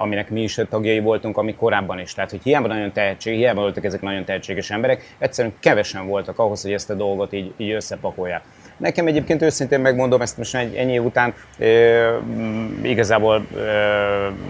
[0.01, 2.15] aminek mi is tagjai voltunk, ami korábban is.
[2.15, 6.62] Tehát, hogy hiába nagyon tehetség, hiába voltak ezek nagyon tehetséges emberek, egyszerűen kevesen voltak ahhoz,
[6.62, 8.43] hogy ezt a dolgot így, így összepakolják.
[8.77, 11.67] Nekem egyébként őszintén megmondom, ezt most egy ennyi után e,
[12.83, 13.61] igazából e,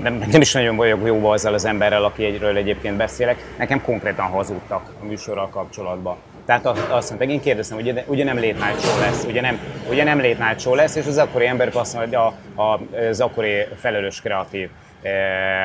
[0.03, 3.37] nem, nem is nagyon vagyok jóba azzal az emberrel, aki egyről egyébként beszélek.
[3.59, 6.17] Nekem konkrétan hazudtak a műsorral kapcsolatban.
[6.45, 9.59] Tehát azt mondták, én kérdeztem, hogy ugye, ugye nem late night show lesz, ugye nem,
[9.91, 12.81] ugye nem late night show lesz, és az akkori emberek azt mondja, hogy a, a,
[13.09, 14.71] az akkori felelős kreatív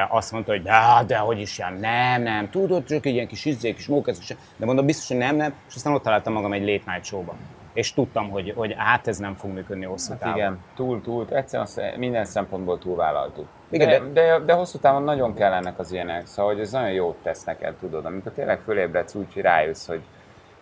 [0.09, 3.45] azt mondta, hogy de, de hogy is jár, nem, nem, tudod, csak egy ilyen kis
[3.45, 6.61] izzék, kis mókez, de mondom biztos, hogy nem, nem, és aztán ott találtam magam egy
[6.61, 7.25] late night
[7.73, 10.37] És tudtam, hogy, hogy hát ez nem fog működni hosszú hát távon.
[10.37, 13.47] Igen, túl, túl, egyszerűen minden szempontból túlvállaltuk.
[13.69, 16.91] Igen, de, de, de, de, hosszú távon nagyon kellenek az ilyenek, szóval hogy ez nagyon
[16.91, 20.01] jót tesz neked, tudod, amikor tényleg fölébredsz úgy, hogy rájössz, hogy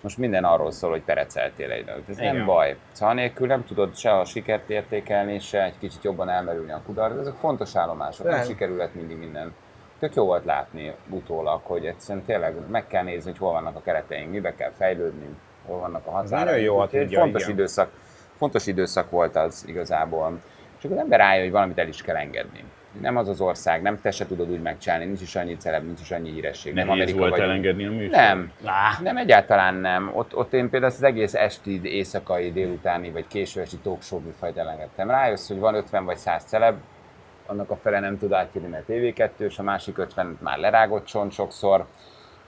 [0.01, 2.09] most minden arról szól, hogy pereceltél egy nőt.
[2.09, 2.35] Ez Igen.
[2.35, 2.77] nem baj.
[2.91, 7.19] Szóval nélkül nem tudod se a sikert értékelni, se egy kicsit jobban elmerülni a kudarc.
[7.19, 9.53] Ezek fontos állomások, nem, nem mindig minden.
[9.99, 13.81] Tök jó volt látni utólag, hogy egyszerűen tényleg meg kell nézni, hogy hol vannak a
[13.81, 15.25] kereteink, mibe kell fejlődni,
[15.65, 16.45] hol vannak a határaink.
[16.45, 17.91] Nagyon jó, hát fontos időszak,
[18.37, 20.39] fontos időszak volt az igazából.
[20.77, 22.63] És akkor az ember rájön, hogy valamit el is kell engedni
[23.01, 26.01] nem az az ország, nem te se tudod úgy megcsinálni, nincs is annyi celeb, nincs
[26.01, 26.73] is annyi híresség.
[26.73, 27.39] Nem Amerika volt vagy.
[27.39, 28.15] elengedni a műsor?
[28.15, 28.97] Nem, Lá.
[29.01, 30.11] nem egyáltalán nem.
[30.13, 34.57] Ott, ott én például az egész esti, éjszakai, délutáni vagy késő esti talk show műfajt
[34.57, 35.09] elengedtem.
[35.09, 36.75] Rájössz, hogy van 50 vagy 100 celeb,
[37.45, 41.31] annak a fele nem tud átjönni, mert TV2, és a másik 50 már lerágott csont
[41.31, 41.85] sokszor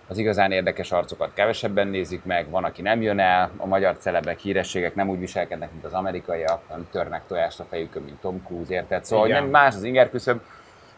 [0.07, 4.39] az igazán érdekes arcokat kevesebben nézik meg, van, aki nem jön el, a magyar celebek,
[4.39, 8.73] hírességek nem úgy viselkednek, mint az amerikaiak, nem törnek tojást a fejükön, mint Tom Cruise,
[8.73, 9.05] érted?
[9.05, 10.41] Szóval nem más az inger küszöb,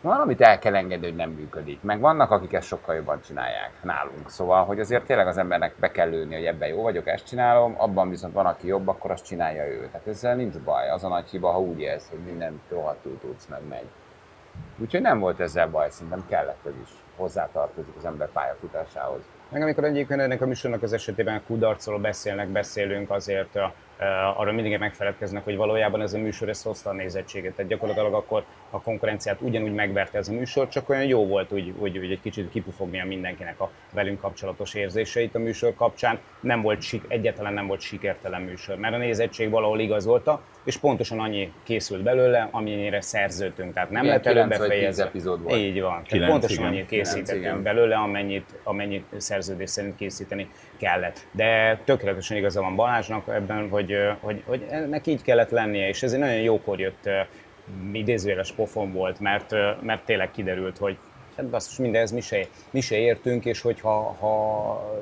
[0.01, 1.81] van, amit el kell engedni, hogy nem működik.
[1.81, 4.29] Meg vannak, akik ezt sokkal jobban csinálják nálunk.
[4.29, 7.75] Szóval, hogy azért tényleg az embernek be kell lőni, hogy ebben jó vagyok, ezt csinálom,
[7.77, 9.89] abban viszont van, aki jobb, akkor azt csinálja ő.
[9.91, 10.89] Tehát ezzel nincs baj.
[10.89, 13.87] Az a nagy hiba, ha úgy érsz, hogy minden rohadtul tudsz, meg megy.
[14.77, 16.89] Úgyhogy nem volt ezzel baj, szerintem kellett ez is
[17.19, 19.21] hozzátartozik az ember pályafutásához.
[19.49, 24.79] Meg amikor egyébként ennek a műsornak az esetében kudarcról beszélnek, beszélünk, azért uh, arról mindig
[24.79, 27.53] megfeledkeznek, hogy valójában ez a műsor ez hozta a nézettséget.
[27.53, 31.73] Tehát gyakorlatilag akkor a konkurenciát ugyanúgy megverte ez a műsor, csak olyan jó volt úgy,
[31.77, 36.19] úgy, úgy egy kicsit kipufognia mindenkinek a velünk kapcsolatos érzéseit a műsor kapcsán.
[36.39, 41.51] Nem volt egyáltalán nem volt sikertelen műsor, mert a nézettség valahol igazolta, és pontosan annyi
[41.63, 43.73] készült belőle, amennyire szerződtünk.
[43.73, 45.03] Tehát nem Igen, lett előbb 9 vagy 10 befejezve.
[45.03, 45.59] epizód volt.
[45.59, 45.91] Így van.
[45.91, 46.67] Tehát Kilenc, pontosan igen.
[46.67, 51.27] annyit készítettünk belőle, amennyit, amennyit szerződés szerint készíteni kellett.
[51.31, 56.13] De tökéletesen igaza van Balázsnak ebben, hogy, hogy, hogy ennek így kellett lennie, és ez
[56.13, 57.09] egy nagyon jókor jött
[57.91, 60.97] idézőjeles pofon volt, mert, mert tényleg kiderült, hogy
[61.39, 64.99] hát basszus, mindenhez mi se, mi se értünk, és hogyha ha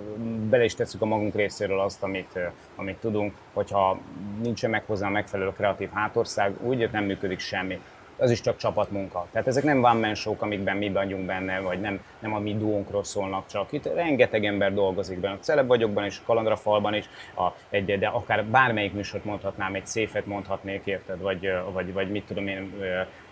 [0.50, 2.40] bele is tesszük a magunk részéről azt, amit,
[2.76, 4.00] amit tudunk, hogyha
[4.42, 7.80] nincsen meg hozzá a megfelelő kreatív hátország, úgy nem működik semmi
[8.18, 9.28] az is csak csapatmunka.
[9.32, 13.04] Tehát ezek nem man show amikben mi vagyunk benne, vagy nem, nem a mi duónkról
[13.04, 13.72] szólnak csak.
[13.72, 15.34] Itt rengeteg ember dolgozik benne.
[15.34, 19.86] A Celeb vagyokban is, a Kalandrafalban is, a, egy, de akár bármelyik műsort mondhatnám, egy
[19.86, 21.22] széfet mondhatnék, érted?
[21.22, 22.74] Vagy, vagy, vagy mit tudom én,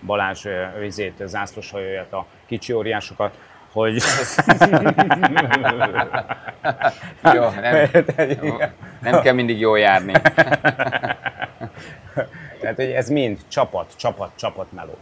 [0.05, 3.37] Balázs ö, vizét, zászlós hajóját, a kicsi óriásokat,
[3.71, 4.01] hogy
[7.33, 7.89] Jó, nem,
[9.11, 10.13] nem kell mindig jól járni.
[12.65, 14.97] Tehát, hogy ez mind csapat, csapat, csapat meló.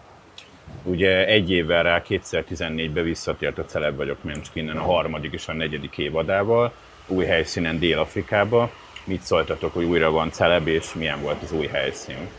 [0.83, 5.97] Ugye egy évvel rá 2014-ben visszatért a Celeb vagyok Menchkinnen a harmadik és a negyedik
[5.97, 6.73] évadával,
[7.07, 8.71] új helyszínen Dél-Afrikába.
[9.03, 12.29] Mit szóltatok, hogy újra van Celeb, és milyen volt az új helyszín?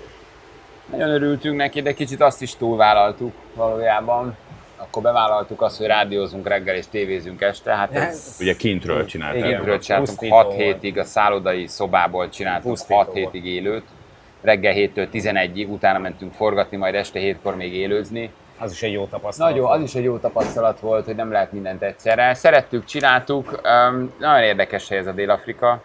[0.90, 4.36] Nagyon örültünk neki, de kicsit azt is túlvállaltuk valójában.
[4.76, 7.74] Akkor bevállaltuk azt, hogy rádiózunk reggel és tévézünk este.
[7.76, 9.38] Hát ez Ugye kintről csinálták.
[9.38, 9.50] Igen.
[9.50, 10.56] kintről csináltunk Pusztító 6 volt.
[10.56, 13.18] hétig, a szállodai szobából csináltunk Pusztító 6 volt.
[13.18, 13.84] hétig élőt.
[14.44, 18.30] Reggel 7-től 11-ig, utána mentünk forgatni, majd este 7-kor még élőzni.
[18.58, 19.52] Az is egy jó tapasztalat.
[19.52, 22.34] Nagyon, az is egy jó tapasztalat volt, hogy nem lehet mindent egyszerre.
[22.34, 25.82] Szerettük, csináltuk, um, nagyon érdekes hely ez a Dél-Afrika,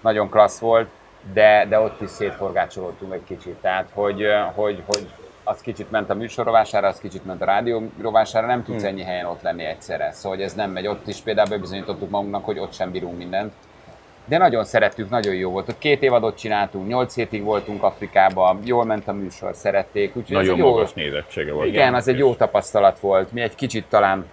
[0.00, 0.88] nagyon klassz volt,
[1.32, 3.54] de, de ott is szétforgácsolódtunk egy kicsit.
[3.54, 5.08] Tehát, hogy, hogy, hogy
[5.44, 9.02] az kicsit ment a műsor rovására, az kicsit ment a rádió rovására, nem tudsz ennyi
[9.02, 10.12] helyen ott lenni egyszerre.
[10.12, 10.86] Szóval hogy ez nem megy.
[10.86, 13.52] Ott is például bebizonyítottuk magunknak, hogy ott sem bírunk mindent.
[14.30, 15.68] De nagyon szerettük, nagyon jó volt.
[15.68, 20.16] Ott két évadot csináltunk, nyolc hétig voltunk Afrikában, jól ment a műsor, szerették.
[20.16, 21.66] Úgyhogy ez Nagyon egy jó, magas nézettsége volt.
[21.66, 23.32] igen, az egy jó tapasztalat volt.
[23.32, 24.26] Mi egy kicsit talán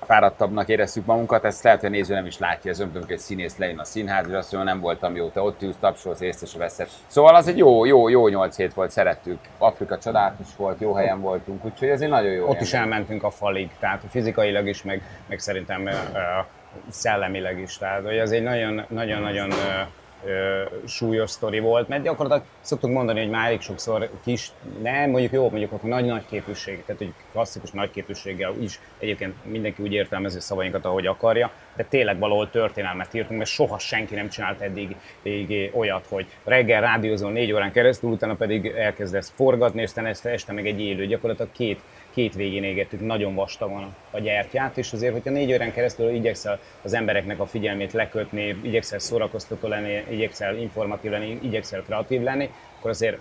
[0.00, 3.56] fáradtabbnak éreztük magunkat, ezt lehet, hogy a néző nem is látja, ez ömtönk egy színész
[3.56, 6.58] lejön a színház, és azt mondja, nem voltam jó, te ott ülsz, tapsolsz, észre se
[6.58, 6.88] veszed.
[7.06, 9.38] Szóval az egy jó, jó, jó nyolc hét volt, szerettük.
[9.58, 13.30] Afrika csodálatos volt, jó helyen voltunk, úgyhogy ez egy nagyon jó Ott is elmentünk a
[13.30, 15.92] falig, tehát fizikailag is, meg, meg szerintem uh,
[16.88, 17.78] szellemileg is.
[17.78, 19.50] Tehát hogy ez egy nagyon- nagyon-nagyon
[20.86, 24.50] súlyos sztori volt, mert gyakorlatilag szoktuk mondani, hogy elég sokszor kis,
[24.82, 29.82] nem, mondjuk jó, mondjuk akkor nagy-nagy képűség, tehát hogy klasszikus nagy képűséggel is egyébként mindenki
[29.82, 34.60] úgy értelmezi szavainkat, ahogy akarja, de tényleg valahol történelmet írtunk, mert soha senki nem csinált
[34.60, 40.06] eddig, eddig olyat, hogy reggel rádiózol négy órán keresztül, utána pedig elkezdesz forgatni, és aztán
[40.06, 41.80] este, este meg egy élő, gyakorlatilag két,
[42.14, 46.92] két végén égettük nagyon vastagon a gyertyát, és azért, hogyha négy órán keresztül igyekszel az
[46.92, 53.18] embereknek a figyelmét lekötni, igyekszel szórakoztató lenni, igyekszel informatív lenni, igyekszel kreatív lenni, akkor azért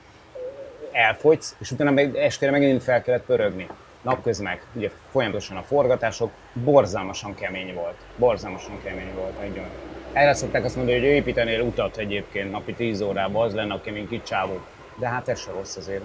[0.91, 3.67] elfogysz, és utána meg estére megint fel kellett pörögni.
[4.01, 7.97] Napközben ugye folyamatosan a forgatások, borzalmasan kemény volt.
[8.15, 9.39] Borzalmasan kemény volt.
[9.39, 9.65] Nagyon.
[10.13, 14.07] Erre szokták azt mondani, hogy építenél utat egyébként napi 10 órában, az lenne a kemény
[14.07, 14.59] kicsávó.
[14.95, 16.03] De hát ez se rossz azért.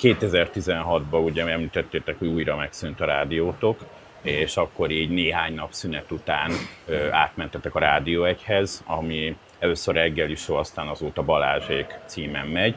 [0.00, 3.80] 2016-ban ugye említettétek, hogy újra megszűnt a rádiótok,
[4.22, 6.50] és akkor így néhány nap szünet után
[6.86, 12.74] ö, átmentetek a Rádió egyhez, ami először reggeli show, aztán azóta Balázsék címen megy.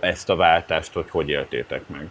[0.00, 2.08] Ezt a váltást, hogy hogy éltétek meg?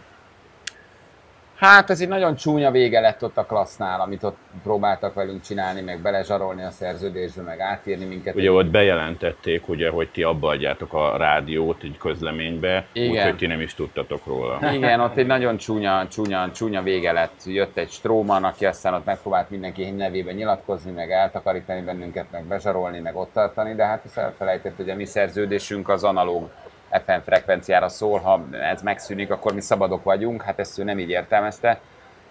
[1.60, 5.80] Hát ez egy nagyon csúnya vége lett ott a klassznál, amit ott próbáltak velünk csinálni,
[5.80, 8.34] meg belezsarolni a szerződésbe, meg átírni minket.
[8.34, 13.60] Ugye ott bejelentették, ugye, hogy ti abba adjátok a rádiót egy közleménybe, úgyhogy ti nem
[13.60, 14.72] is tudtatok róla.
[14.72, 17.40] Igen, ott egy nagyon csúnya, csúnya, csúnya vége lett.
[17.44, 22.98] Jött egy Stróman, aki aztán ott megpróbált mindenki nevében nyilatkozni, meg eltakarítani bennünket, meg bezsarolni,
[22.98, 26.48] meg ott tartani, de hát ezt elfelejtett, hogy a mi szerződésünk az analóg
[26.92, 31.10] FM frekvenciára szól, ha ez megszűnik, akkor mi szabadok vagyunk, hát ezt ő nem így
[31.10, 31.80] értelmezte.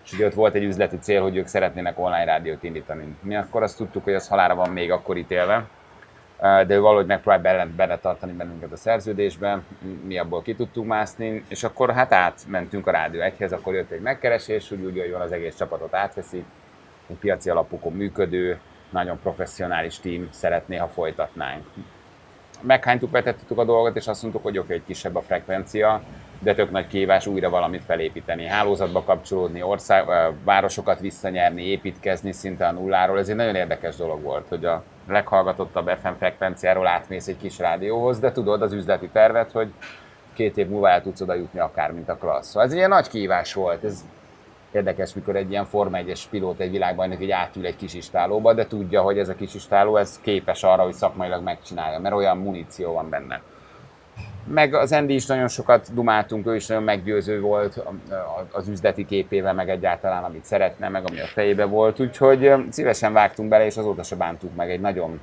[0.04, 3.16] És ugye ott volt egy üzleti cél, hogy ők szeretnének online rádiót indítani.
[3.22, 5.68] Mi akkor azt tudtuk, hogy az halára van még akkor ítélve,
[6.40, 9.62] de ő valahogy megpróbált bele, beletartani bennünket a szerződésbe,
[10.06, 14.02] mi abból ki tudtunk mászni, és akkor hát átmentünk a Rádió egyhez, akkor jött egy
[14.02, 16.44] megkeresés, hogy úgy, hogy van az egész csapatot átveszi,
[17.10, 21.66] egy piaci alapokon működő, nagyon professzionális tím szeretné, ha folytatnánk.
[22.62, 26.02] Meghánytuk, vetettük a dolgot, és azt mondtuk, hogy oké, hogy kisebb a frekvencia,
[26.40, 30.06] de tök nagy kihívás újra valamit felépíteni, hálózatba kapcsolódni, ország,
[30.44, 33.20] városokat visszanyerni, építkezni szinte a nulláról.
[33.20, 38.20] Ez egy nagyon érdekes dolog volt, hogy a leghallgatottabb FM frekvenciáról átmész egy kis rádióhoz,
[38.20, 39.74] de tudod az üzleti tervet, hogy
[40.34, 42.48] két év múlva el tudsz oda jutni akár, mint a klassz.
[42.48, 43.84] Szóval ez egy ilyen nagy kihívás volt.
[43.84, 44.06] Ez
[44.72, 48.68] érdekes, mikor egy ilyen Forma 1-es pilóta egy világbajnok egy átül egy kis istálóba, de
[48.68, 52.94] tudja, hogy ez a kis istáló ez képes arra, hogy szakmailag megcsinálja, mert olyan muníció
[52.94, 53.42] van benne.
[54.54, 57.84] Meg az Andy is nagyon sokat dumáltunk, ő is nagyon meggyőző volt
[58.52, 63.50] az üzleti képével, meg egyáltalán amit szeretne, meg ami a fejébe volt, úgyhogy szívesen vágtunk
[63.50, 65.20] bele, és azóta se bántuk meg egy nagyon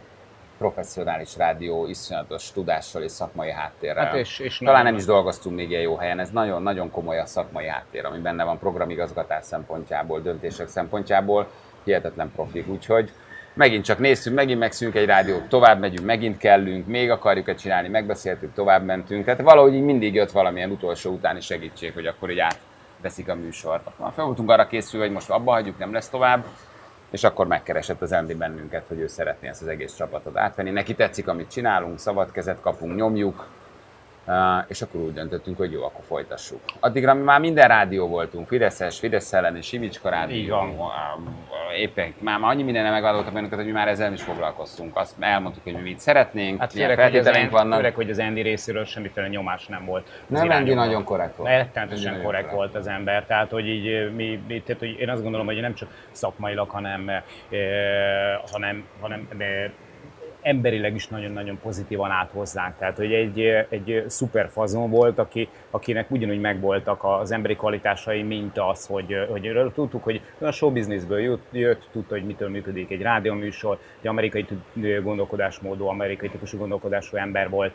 [0.59, 4.05] professzionális rádió, iszonyatos tudással és szakmai háttérrel.
[4.05, 7.27] Hát és, és Talán nem is dolgoztunk még ilyen jó helyen, ez nagyon-nagyon komoly a
[7.27, 11.51] szakmai háttér, ami benne van programigazgatás szempontjából, döntések szempontjából,
[11.85, 13.11] hihetetlen profik, úgyhogy
[13.55, 18.55] megint csak néztünk, megint megszűnünk egy rádiót, tovább megyünk, megint kellünk, még akarjuk-e csinálni, megbeszéltük,
[18.55, 19.25] tovább mentünk.
[19.25, 23.89] Tehát valahogy így mindig jött valamilyen utolsó utáni segítség, hogy akkor így átveszik a műsort.
[24.15, 26.45] Fel voltunk arra készülve, hogy most abba hagyjuk, nem lesz tovább,
[27.11, 30.71] és akkor megkeresett az Andy bennünket, hogy ő szeretné ezt az egész csapatot átvenni.
[30.71, 33.47] Neki tetszik, amit csinálunk, szabad kezet kapunk, nyomjuk,
[34.69, 36.61] és akkor úgy döntöttünk, hogy jó, akkor folytassuk.
[36.81, 40.93] Addigra mi már minden rádió voltunk, Fideszes, Fidesz elleni, Simicska rádió, van.
[41.77, 44.97] éppen már annyi mindenre megadottak bennünket, hogy mi már ezzel is foglalkoztunk.
[44.97, 47.77] Azt elmondtuk, hogy mi mit szeretnénk, hát milyen feltételeink vannak.
[47.77, 50.23] Főleg, hogy az Andy részéről semmiféle nyomás nem volt.
[50.27, 51.51] Nem, Andy nagyon korrekt volt.
[51.51, 55.47] Rettenetesen korrekt volt az ember, tehát hogy így mi, mi tehát, hogy én azt gondolom,
[55.47, 57.23] hogy nem csak szakmailag, hanem, eh,
[58.53, 59.73] hanem, hanem de
[60.47, 62.77] emberileg is nagyon-nagyon pozitívan állt hozzánk.
[62.79, 68.59] Tehát, hogy egy, egy szuper fazon volt, aki, akinek ugyanúgy megvoltak az emberi kvalitásai, mint
[68.59, 73.03] az, hogy, hogy tudtuk, hogy a show businessből jött, jött, tudta, hogy mitől működik egy
[73.03, 74.47] rádióműsor, egy amerikai
[75.03, 77.73] gondolkodásmódú, amerikai típusú gondolkodású ember volt,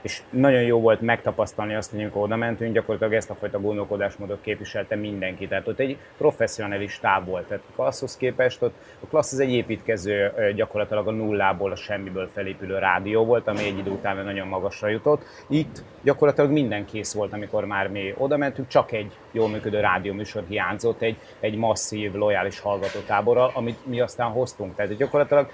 [0.00, 4.40] és nagyon jó volt megtapasztalni azt, hogy amikor oda mentünk, gyakorlatilag ezt a fajta gondolkodásmódot
[4.40, 5.48] képviselte mindenki.
[5.48, 7.46] Tehát ott egy professzionális stáb volt.
[7.46, 12.28] Tehát a klasszhoz képest ott a klassz az egy építkező gyakorlatilag a nullából, a semmiből
[12.28, 15.22] felépülő rádió volt, ami egy idő után nagyon magasra jutott.
[15.48, 20.44] Itt gyakorlatilag minden kész volt, amikor már mi oda mentünk, csak egy jól működő rádióműsor
[20.48, 24.74] hiányzott, egy, egy masszív, lojális hallgatótáborral, amit mi aztán hoztunk.
[24.74, 25.50] Tehát gyakorlatilag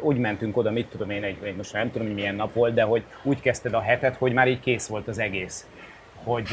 [0.00, 2.74] úgy mentünk oda, mit tudom én, egy, egy most nem tudom, hogy milyen nap volt,
[2.74, 5.66] de hogy úgy kezdted a hetet, hogy már így kész volt az egész
[6.24, 6.48] hogy,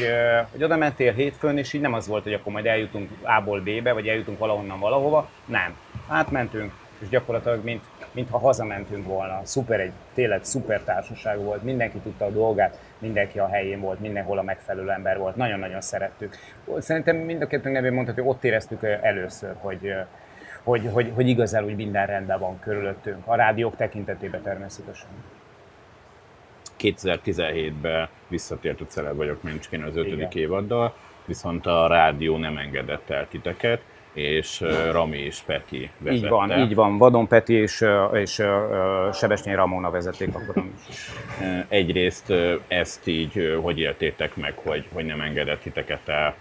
[0.50, 3.92] hogy oda mentél hétfőn, és így nem az volt, hogy akkor majd eljutunk A-ból B-be,
[3.92, 5.28] vagy eljutunk valahonnan valahova.
[5.46, 5.76] Nem.
[6.08, 9.40] Átmentünk, és gyakorlatilag mint mintha hazamentünk volna.
[9.44, 14.38] Szuper, egy tényleg szuper társaság volt, mindenki tudta a dolgát, mindenki a helyén volt, mindenhol
[14.38, 16.36] a megfelelő ember volt, nagyon-nagyon szerettük.
[16.78, 19.94] Szerintem mind a kettőnk nevén mondhatjuk, ott éreztük először, hogy,
[20.62, 25.08] hogy, hogy, hogy igazán úgy minden rendben van körülöttünk, a rádiók tekintetében természetesen.
[26.78, 33.28] 2017-ben visszatért a Celeb vagyok Mincskén az ötödik évaddal, viszont a rádió nem engedett el
[33.28, 33.82] titeket,
[34.12, 36.24] és Rami és Peti vezette.
[36.24, 36.98] Így van, így van.
[36.98, 38.42] Vadon Peti és, és
[39.12, 41.10] Sebesnyei Ramona vezették akkor is.
[41.68, 42.32] Egyrészt
[42.68, 46.34] ezt így hogy éltétek meg, hogy, hogy nem engedett titeket el,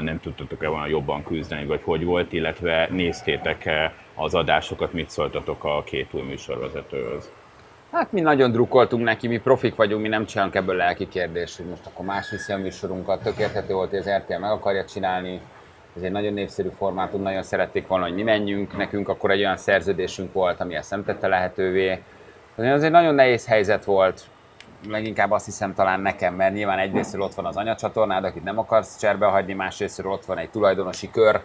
[0.00, 5.82] nem tudtatok-e volna jobban küzdeni, vagy hogy volt, illetve néztétek-e az adásokat, mit szóltatok a
[5.84, 7.30] két új műsorvezetőhöz?
[7.92, 11.66] Hát mi nagyon drukkoltunk neki, mi profik vagyunk, mi nem csinálunk ebből lelki kérdést, hogy
[11.66, 13.22] most akkor más viszi a műsorunkat.
[13.22, 15.40] Tökélethető volt, hogy az RTL meg akarja csinálni,
[15.96, 19.56] ez egy nagyon népszerű formátum, nagyon szerették volna, hogy mi menjünk, nekünk akkor egy olyan
[19.56, 22.02] szerződésünk volt, ami ezt nem tette lehetővé.
[22.56, 24.22] Ez egy nagyon nehéz helyzet volt,
[24.88, 28.98] leginkább azt hiszem talán nekem, mert nyilván egyrésztről ott van az anyacsatornád, akit nem akarsz
[28.98, 31.40] cserbe hagyni, másrésztről ott van egy tulajdonosi kör,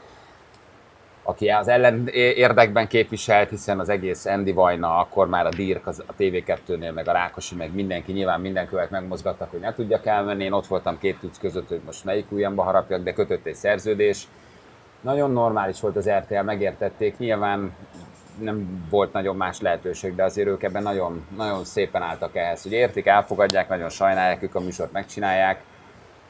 [1.27, 6.03] aki az ellen érdekben képviselt, hiszen az egész Andy Vajna, akkor már a Dirk, az,
[6.07, 10.43] a TV2-nél, meg a Rákosi, meg mindenki, nyilván minden követ megmozgattak, hogy ne tudjak elmenni.
[10.43, 14.27] Én ott voltam két tudsz között, hogy most melyik ujjamba harapjak, de kötött egy szerződés.
[15.01, 17.17] Nagyon normális volt az RTL, megértették.
[17.17, 17.75] Nyilván
[18.39, 22.71] nem volt nagyon más lehetőség, de azért ők ebben nagyon, nagyon szépen álltak ehhez, hogy
[22.71, 25.61] értik, elfogadják, nagyon sajnálják, ők a műsort megcsinálják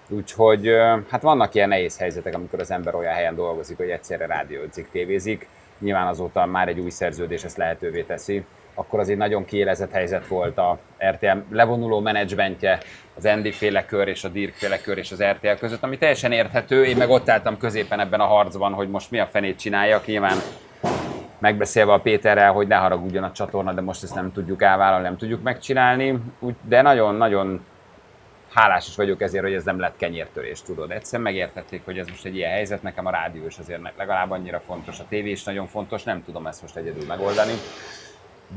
[0.09, 0.71] Úgyhogy
[1.09, 5.47] hát vannak ilyen nehéz helyzetek, amikor az ember olyan helyen dolgozik, hogy egyszerre rádiózik, tévézik.
[5.79, 8.45] Nyilván azóta már egy új szerződés ezt lehetővé teszi.
[8.73, 12.79] Akkor az egy nagyon kiélezett helyzet volt a RTL levonuló menedzsmentje,
[13.15, 16.31] az Andy féle kör és a Dirk féle kör és az RTL között, ami teljesen
[16.31, 16.85] érthető.
[16.85, 20.05] Én meg ott álltam középen ebben a harcban, hogy most mi a fenét csináljak.
[20.05, 20.37] Nyilván
[21.39, 25.17] megbeszélve a Péterrel, hogy ne haragudjon a csatorna, de most ezt nem tudjuk elvállalni, nem
[25.17, 26.19] tudjuk megcsinálni.
[26.39, 27.65] Úgy, de nagyon-nagyon
[28.53, 30.91] hálás is vagyok ezért, hogy ez nem lett kenyértörés, tudod.
[30.91, 34.59] Egyszerűen megértették, hogy ez most egy ilyen helyzet, nekem a rádió is azért legalább annyira
[34.59, 37.53] fontos, a tévé is nagyon fontos, nem tudom ezt most egyedül megoldani.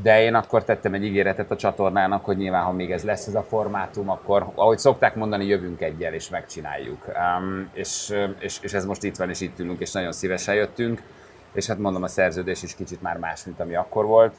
[0.03, 3.35] De én akkor tettem egy ígéretet a csatornának, hogy nyilván, ha még ez lesz ez
[3.35, 7.07] a formátum, akkor, ahogy szokták mondani, jövünk egyel és megcsináljuk.
[7.07, 11.03] Um, és, és, és, ez most itt van, és itt ülünk, és nagyon szívesen jöttünk.
[11.53, 14.35] És hát mondom, a szerződés is kicsit már más, mint ami akkor volt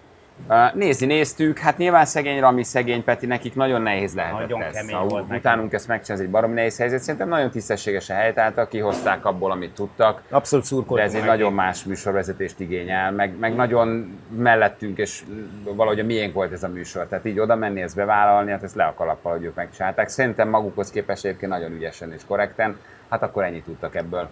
[0.74, 4.74] nézni néztük, hát nyilván szegény Rami, szegény Peti, nekik nagyon nehéz lehetett Nagyon ez.
[4.74, 5.40] kemény Szóval volt neki.
[5.40, 7.00] Utánunk ezt megcsinálni, ez egy baromi nehéz helyzet.
[7.00, 10.22] Szerintem nagyon tisztességesen helytáltak, kihozták abból, amit tudtak.
[10.30, 11.32] Abszolút De szurkoltunk ez egy neki.
[11.32, 15.24] nagyon más műsorvezetést igényel, meg, meg nagyon mellettünk, és
[15.64, 17.08] valahogy a miénk volt ez a műsor.
[17.08, 20.10] Tehát így oda menni, ezt bevállalni, hát ezt le a kalappal, hogy ők megcsinálták.
[20.10, 22.80] Szerintem magukhoz képest egyébként nagyon ügyesen és korrekten,
[23.10, 24.28] hát akkor ennyit tudtak ebből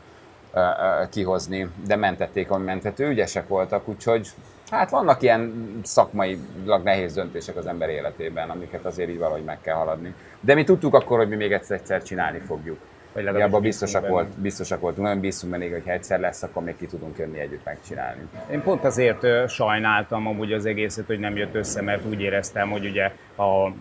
[1.10, 4.28] kihozni, de mentették, ami mentető, ügyesek voltak, úgyhogy
[4.70, 5.54] hát vannak ilyen
[5.84, 10.14] szakmailag nehéz döntések az ember életében, amiket azért így valahogy meg kell haladni.
[10.40, 12.78] De mi tudtuk akkor, hogy mi még egyszer, egyszer csinálni fogjuk.
[13.14, 14.14] Vagy Mi abban biztosak, benne.
[14.14, 17.40] volt, biztosak voltunk, nagyon bízunk benne, hogy ha egyszer lesz, akkor még ki tudunk jönni
[17.40, 18.22] együtt megcsinálni.
[18.52, 22.70] Én pont azért ö, sajnáltam amúgy az egészet, hogy nem jött össze, mert úgy éreztem,
[22.70, 23.72] hogy ugye a,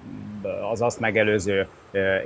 [0.70, 1.66] az azt megelőző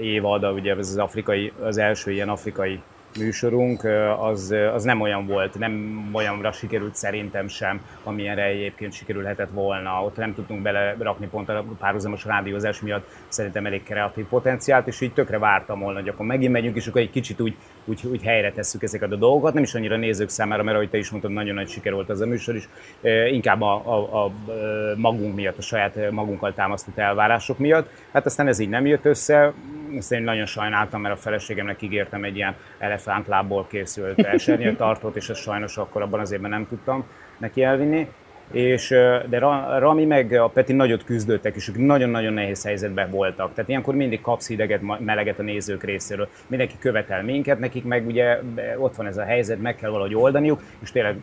[0.01, 2.83] évad, ugye ez az, afrikai, az első ilyen afrikai
[3.19, 3.85] műsorunk,
[4.19, 10.05] az, az nem olyan volt, nem olyanra sikerült szerintem sem, amilyenre egyébként sikerülhetett volna.
[10.05, 15.13] Ott nem tudtunk belerakni pont a párhuzamos rádiózás miatt szerintem elég kreatív potenciált, és így
[15.13, 18.53] tökre vártam volna, hogy akkor megint megyünk, és akkor egy kicsit úgy, úgy, úgy helyre
[18.53, 21.55] tesszük ezeket a dolgokat, nem is annyira nézők számára, mert ahogy te is mondtad, nagyon
[21.55, 22.69] nagy siker volt ez a műsor is,
[23.31, 24.33] inkább a, a, a
[24.97, 27.91] magunk miatt, a saját magunkkal támasztott elvárások miatt.
[28.13, 29.53] Hát aztán ez így nem jött össze,
[29.97, 35.41] ezt én nagyon sajnáltam, mert a feleségemnek ígértem egy ilyen elefántlábból készült esernyőtartót, és ezt
[35.41, 37.05] sajnos akkor abban az évben nem tudtam
[37.39, 38.09] neki elvinni.
[38.51, 38.89] És,
[39.29, 43.55] de Ra- Rami meg a Peti nagyot küzdöttek, és ők nagyon-nagyon nehéz helyzetben voltak.
[43.55, 46.29] Tehát ilyenkor mindig kapsz hideget, meleget a nézők részéről.
[46.47, 48.39] Mindenki követel minket, nekik meg ugye
[48.79, 51.17] ott van ez a helyzet, meg kell valahogy oldaniuk, és tényleg,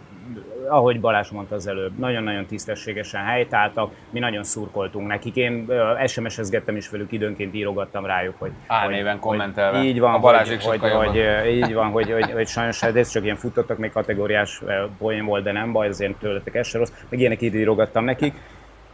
[0.70, 5.36] ahogy Balázs mondta az előbb, nagyon-nagyon tisztességesen helytáltak, mi nagyon szurkoltunk nekik.
[5.36, 5.72] Én
[6.08, 8.52] SMS-ezgettem is velük, időnként írogattam rájuk, hogy...
[8.68, 9.78] Álnéven kommentelve.
[9.78, 11.16] Hogy így van, A Balázsék hogy, hogy, hogy,
[11.52, 14.62] így van, hogy, hogy, hogy sajnos hát ez csak ilyen futottak, még kategóriás
[14.98, 18.34] poén volt, de nem baj, azért tőletek ez se rossz, meg ilyenek így írogattam nekik.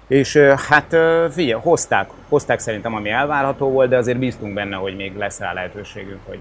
[0.08, 0.98] És hát
[1.32, 5.54] figyelj, hozták, hozták szerintem, ami elvárható volt, de azért bíztunk benne, hogy még lesz rá
[5.54, 6.40] lehetőségünk, hogy,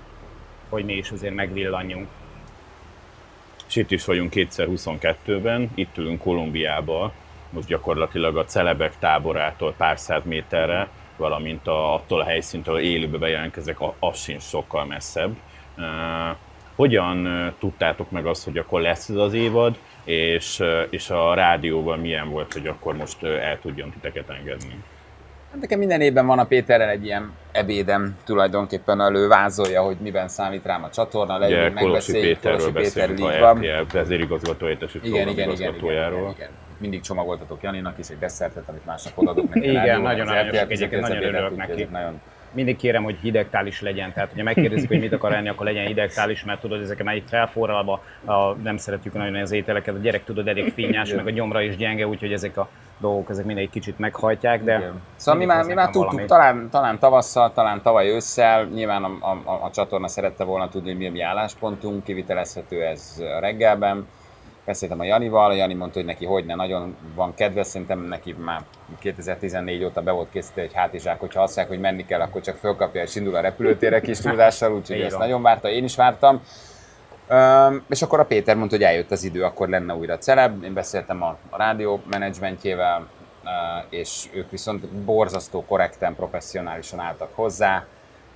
[0.68, 2.06] hogy mi is azért megvillanjunk.
[3.74, 7.12] És itt is vagyunk 2022-ben, itt ülünk Kolumbiába,
[7.50, 13.76] most gyakorlatilag a celebek táborától pár száz méterre, valamint a, attól a helyszíntől élőbe bejelentkezek,
[13.98, 15.36] az sincs sokkal messzebb.
[16.74, 22.30] Hogyan tudtátok meg azt, hogy akkor lesz ez az évad, és, és a rádióban milyen
[22.30, 24.82] volt, hogy akkor most el tudjon titeket engedni?
[25.54, 30.28] Hát nekem minden évben van a Péterrel egy ilyen ebédem, tulajdonképpen elő vázolja, hogy miben
[30.28, 33.58] számít rám a csatorna, Kolosi megbeszéljük, Péterről beszélünk, így a van.
[33.58, 35.74] RTL vezérigazgató Igen, igen, igen, igen,
[36.78, 39.68] Mindig csomagoltatok Janinak is egy desszertet, amit másnap odadok neki.
[39.68, 41.88] Igen, nagyon RTL egyébként, nagyon örülök neki.
[41.90, 42.20] Nagyon,
[42.52, 45.86] Mindig kérem, hogy hidegtál is legyen, tehát hogyha megkérdezik, hogy mit akar enni, akkor legyen
[45.86, 49.98] hidegtál is, mert tudod, ezek már így felforralva, a, nem szeretjük nagyon az ételeket, a
[49.98, 52.68] gyerek tudod elég finnyás, meg a gyomra is gyenge, úgyhogy ezek a
[52.98, 54.76] dolgok, ezek mindig egy kicsit meghajtják, de...
[54.76, 55.02] Igen.
[55.16, 59.50] Szóval mi már, mi már tudtuk, talán, talán tavasszal, talán tavaly ősszel, nyilván a, a,
[59.50, 64.06] a, a csatorna szerette volna tudni, hogy mi a mi álláspontunk, kivitelezhető ez a reggelben.
[64.64, 68.34] Beszéltem a Janival, a Jani mondta, hogy neki hogy ne, nagyon van kedve, szerintem neki
[68.44, 68.60] már
[68.98, 72.56] 2014 óta be volt készítve egy hátizsák, hogyha azt mondják, hogy menni kell, akkor csak
[72.56, 76.42] fölkapja és indul a repülőtérre kis tudással, úgyhogy ezt nagyon várta, én is vártam.
[77.30, 80.64] Üm, és akkor a Péter mondta, hogy eljött az idő, akkor lenne újra celeb.
[80.64, 83.06] Én beszéltem a, a rádió menedzsmentjével,
[83.44, 83.50] uh,
[83.88, 87.86] és ők viszont borzasztó korrekten, professzionálisan álltak hozzá.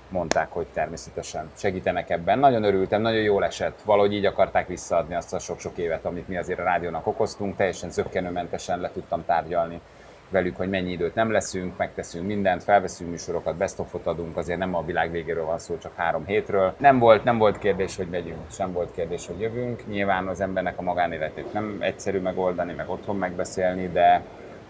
[0.09, 2.39] Mondták, hogy természetesen segítenek ebben.
[2.39, 3.81] Nagyon örültem, nagyon jól esett.
[3.85, 7.55] Valahogy így akarták visszaadni azt a sok-sok évet, amit mi azért a rádiónak okoztunk.
[7.55, 9.81] Teljesen zöggenőmentesen le tudtam tárgyalni
[10.29, 14.75] velük, hogy mennyi időt nem leszünk, megteszünk mindent, felveszünk műsorokat, best of adunk, azért nem
[14.75, 16.73] a világ végéről van szó, csak három hétről.
[16.77, 19.87] Nem volt, nem volt kérdés, hogy megyünk, sem volt kérdés, hogy jövünk.
[19.87, 24.23] Nyilván az embernek a magánéletét nem egyszerű megoldani, meg otthon megbeszélni, de,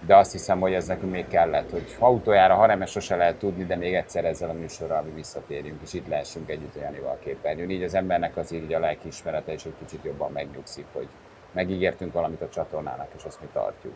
[0.06, 3.36] de azt hiszem, hogy ez nekünk még kellett, hogy ha utoljára, ha nem, sose lehet
[3.36, 7.24] tudni, de még egyszer ezzel a műsorral mi visszatérjünk, és itt lehessünk együtt Janival a
[7.24, 7.70] képernyőn.
[7.70, 11.08] Így az embernek az így a lelkiismerete is egy kicsit jobban megnyugszik, hogy
[11.52, 13.96] megígértünk valamit a csatornának, és azt mi tartjuk.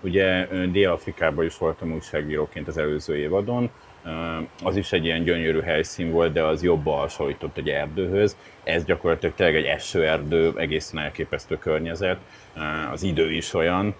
[0.00, 3.70] Ugye Dél-Afrikában is voltam újságíróként az előző évadon,
[4.64, 8.36] az is egy ilyen gyönyörű helyszín volt, de az jobban hasonlított egy erdőhöz.
[8.64, 12.18] Ez gyakorlatilag tényleg egy esőerdő, egészen elképesztő környezet,
[12.92, 13.94] az idő is olyan.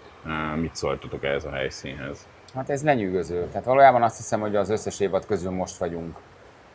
[0.57, 2.27] Mit szóltatok ehhez a helyszínhez?
[2.55, 3.47] Hát ez lenyűgöző.
[3.49, 6.17] Tehát valójában azt hiszem, hogy az összes évad közül most vagyunk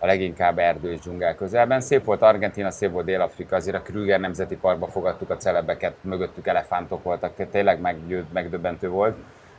[0.03, 1.81] a leginkább erdő és dzsungel közelben.
[1.81, 6.47] Szép volt Argentina, szép volt Dél-Afrika, azért a Krüger Nemzeti Parkba fogadtuk a celebeket, mögöttük
[6.47, 9.17] elefántok voltak, tényleg meggyőd, megdöbbentő volt.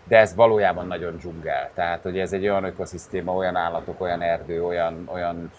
[0.09, 1.71] De ez valójában nagyon dzsungel.
[1.75, 5.51] Tehát, hogy ez egy olyan ökoszisztéma, olyan állatok, olyan erdő, olyan, olyan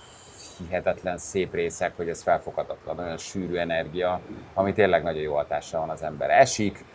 [0.58, 4.20] hihetetlen szép részek, hogy ez felfoghatatlan, olyan sűrű energia,
[4.54, 6.30] ami tényleg nagyon jó hatással van az ember.
[6.30, 6.86] Esik,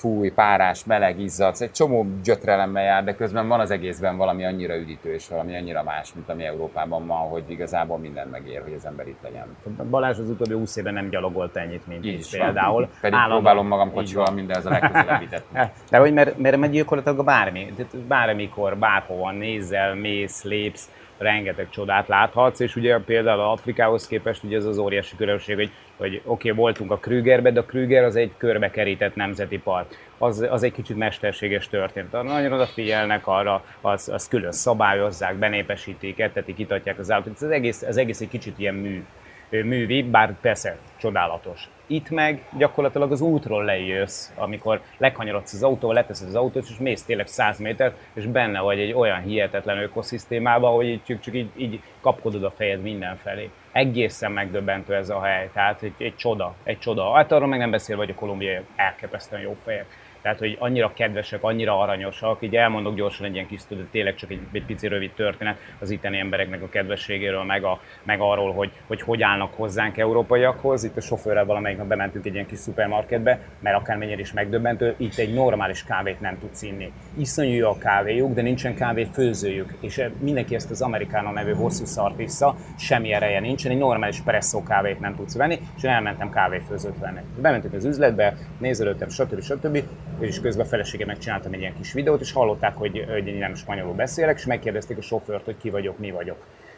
[0.00, 4.76] fúj, párás, meleg, izzadsz, egy csomó gyötrelemmel jár, de közben van az egészben valami annyira
[4.76, 8.86] üdítő és valami annyira más, mint ami Európában van, hogy igazából minden megér, hogy az
[8.86, 9.56] ember itt legyen.
[9.90, 12.88] Balázs az utóbbi 20 évben nem gyalogolt ennyit, mint Így is például.
[13.00, 14.34] Pedig Állandóan- próbálom magam kocsival van.
[14.34, 15.44] mindenhez a legközelebbített.
[15.90, 17.74] De hogy mert, mert megy gyakorlatilag bármi,
[18.08, 24.64] bármikor, bárhova nézel, mész, lépsz, rengeteg csodát láthatsz, és ugye például Afrikához képest ugye ez
[24.64, 25.70] az óriási különbség, hogy,
[26.00, 30.08] hogy oké, okay, voltunk a Krügerbe, de a Krüger az egy körbe kerített nemzeti park.
[30.18, 32.12] Az, az egy kicsit mesterséges történet.
[32.12, 37.34] Nagyon odafigyelnek arra, az, az külön szabályozzák, benépesítik, ettetik, itatják az állatot.
[37.34, 39.04] Az egész, az egész egy kicsit ilyen mű
[39.50, 41.68] művi, bár persze csodálatos.
[41.92, 47.02] Itt meg gyakorlatilag az útról lejössz, amikor lekanyarodsz az autóval, leteszed az autót, és mész
[47.02, 51.50] tényleg 100 métert, és benne vagy egy olyan hihetetlen ökoszisztémában, hogy így, csak, csak így,
[51.56, 53.50] így kapkodod a fejed mindenfelé.
[53.72, 57.12] Egészen megdöbbentő ez a hely, tehát egy, egy csoda, egy csoda.
[57.12, 59.86] Hát arról meg nem beszél, hogy a kolumbiaiak elképesztően jó fejek.
[60.22, 64.30] Tehát, hogy annyira kedvesek, annyira aranyosak, így elmondok gyorsan egy ilyen kis tudod, tényleg csak
[64.30, 68.70] egy, egy pici rövid történet az itteni embereknek a kedvességéről, meg, a, meg arról, hogy,
[68.86, 70.84] hogy hogy állnak hozzánk európaiakhoz.
[70.84, 75.18] Itt a sofőrrel valamelyik nap bementünk egy ilyen kis szupermarketbe, mert akármennyire is megdöbbentő, itt
[75.18, 76.92] egy normális kávét nem tudsz inni.
[77.18, 81.84] Iszonyú a kávéjuk, de nincsen kávé főzőjük, és eh, mindenki ezt az amerikánon nevű hosszú
[81.84, 86.30] szart vissza, semmi ereje nincsen, egy normális presszó kávét nem tudsz venni, és én elmentem
[86.30, 87.20] kávéfőzőt venni.
[87.40, 89.42] Bementünk az üzletbe, nézelődtem, stb.
[89.42, 89.82] stb.
[90.18, 93.54] És közben a feleségemnek csináltam egy ilyen kis videót, és hallották, hogy, hogy én nem
[93.54, 96.36] spanyolul beszélek, és megkérdezték a sofőrt, hogy ki vagyok, mi vagyok.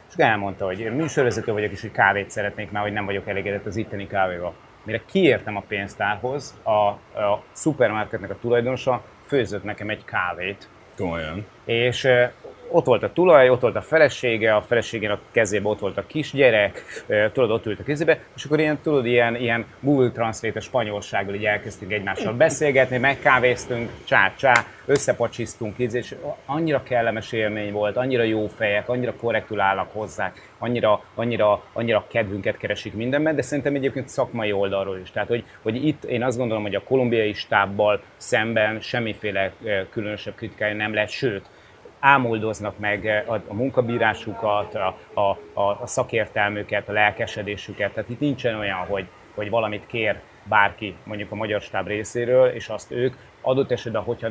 [0.08, 3.66] És elmondta, hogy én műsorvezető vagyok, és hogy kávét szeretnék, mert hogy nem vagyok elégedett
[3.66, 4.54] az itteni kávéval.
[4.84, 6.70] Mire kiértem a pénztárhoz, a,
[7.20, 11.46] a szupermarketnek a tulajdonosa főzött nekem egy kávét, Komolyan.
[11.64, 12.08] és
[12.72, 16.06] ott volt a tulaj, ott volt a felesége, a feleségén a kezében ott volt a
[16.06, 16.84] kisgyerek,
[17.32, 21.44] tudod, ott ült a kezébe, és akkor ilyen, tudod, ilyen, ilyen Google Translate spanyolsággal így
[21.44, 26.14] elkezdtünk egymással beszélgetni, megkávéztünk, csá, csá, összepacsisztunk, és
[26.46, 32.56] annyira kellemes élmény volt, annyira jó fejek, annyira korrektül állnak hozzák, annyira, annyira, annyira kedvünket
[32.56, 35.10] keresik mindenben, de szerintem egyébként szakmai oldalról is.
[35.10, 39.52] Tehát, hogy, hogy itt én azt gondolom, hogy a kolumbiai stábbal szemben semmiféle
[39.90, 41.46] különösebb kritikája nem lehet, sőt,
[42.02, 47.92] ámuldoznak meg eh, a, a munkabírásukat, a, a, a, szakértelmüket, a lelkesedésüket.
[47.92, 52.68] Tehát itt nincsen olyan, hogy, hogy valamit kér bárki, mondjuk a magyar stáb részéről, és
[52.68, 54.28] azt ők adott esetben, hogyha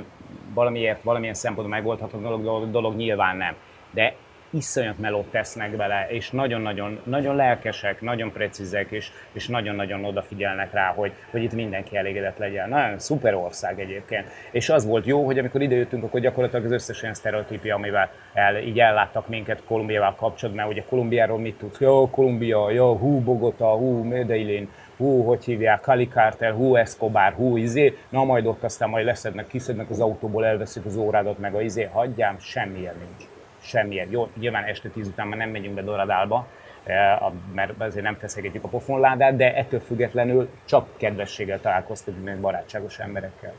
[0.54, 3.56] valamiért, valamilyen szempontból megoldható dolog, dolog, dolog nyilván nem.
[3.92, 4.16] De
[4.52, 10.94] iszonyat melót tesznek bele, és nagyon-nagyon nagyon lelkesek, nagyon precízek, és, és nagyon-nagyon odafigyelnek rá,
[10.96, 12.70] hogy, hogy itt mindenki elégedett legyen.
[12.70, 14.28] Nagyon szuper ország egyébként.
[14.52, 18.58] És az volt jó, hogy amikor idejöttünk, akkor gyakorlatilag az összes olyan sztereotípia, amivel el,
[18.58, 21.80] így elláttak minket Kolumbiával kapcsolatban, mert ugye Kolumbiáról mit tudsz?
[21.80, 27.58] Jó, Kolumbia, jó, hú, Bogota, hú, Medellin, hú, hogy hívják, Cali Carter, hú, Escobar, hú,
[27.58, 31.62] izé, na majd ott aztán majd leszednek, kiszednek az autóból, elveszik az órádat, meg a
[31.62, 33.31] izé, hagyjám, semmilyen nincs.
[33.62, 34.08] Semmilyen.
[34.12, 36.48] Jó, nyilván este tíz után már nem megyünk be Doradálba,
[36.84, 37.20] eh,
[37.54, 43.54] mert azért nem feszegetjük a pofonládát, de ettől függetlenül csak kedvességgel találkoztunk, meg barátságos emberekkel.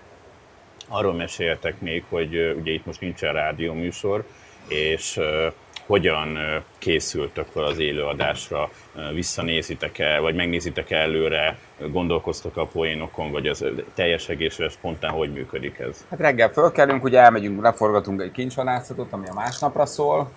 [0.89, 4.25] Arról meséltek még, hogy ö, ugye itt most nincsen rádióműsor,
[4.69, 5.49] és ö,
[5.87, 6.39] hogyan
[6.79, 8.71] készültök fel az élőadásra,
[9.13, 11.59] visszanézitek-e, vagy megnézitek-e előre,
[11.91, 13.65] gondolkoztok a poénokon, vagy az
[13.95, 16.07] teljes egészre spontán hogy működik ez?
[16.11, 20.31] Hát reggel fölkelünk, ugye elmegyünk, leforgatunk egy kincsvadászatot, ami a másnapra szól,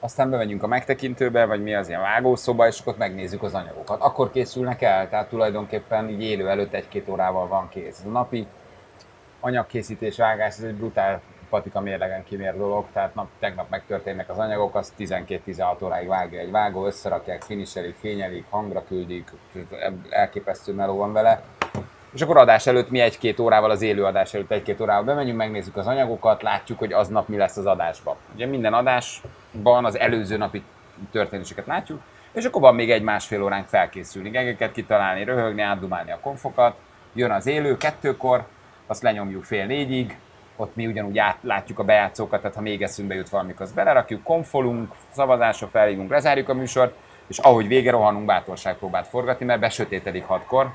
[0.00, 4.00] aztán bemegyünk a megtekintőbe, vagy mi az ilyen vágószoba, és ott megnézzük az anyagokat.
[4.00, 8.02] Akkor készülnek el, tehát tulajdonképpen így élő előtt egy-két órával van kész.
[8.06, 8.46] A napi
[9.40, 11.20] anyagkészítés, vágás, ez egy brutál
[11.50, 16.50] patika mérlegen kimér dolog, tehát nap, tegnap megtörténnek az anyagok, azt 12-16 óráig vágja egy
[16.50, 19.30] vágó, összerakják, finiselik, fényelik, hangra küldik,
[20.10, 21.42] elképesztő meló van vele.
[22.12, 25.76] És akkor adás előtt mi egy-két órával, az élő adás előtt egy-két órával bemegyünk, megnézzük
[25.76, 28.16] az anyagokat, látjuk, hogy aznap mi lesz az adásban.
[28.34, 30.62] Ugye minden adásban az előző napi
[31.10, 32.00] történéseket látjuk,
[32.32, 36.76] és akkor van még egy másfél óránk felkészülni, gegeket kitalálni, röhögni, átdumálni a konfokat,
[37.12, 38.46] jön az élő kettőkor,
[38.86, 40.18] azt lenyomjuk fél négyig,
[40.56, 44.22] ott mi ugyanúgy át, látjuk a bejátszókat, tehát ha még eszünkbe jut valamik, azt belerakjuk,
[44.22, 46.94] konfolunk, szavazásra felhívunk, lezárjuk a műsort,
[47.26, 50.70] és ahogy vége rohanunk bátorságpróbát forgatni, mert besötétedik hatkor,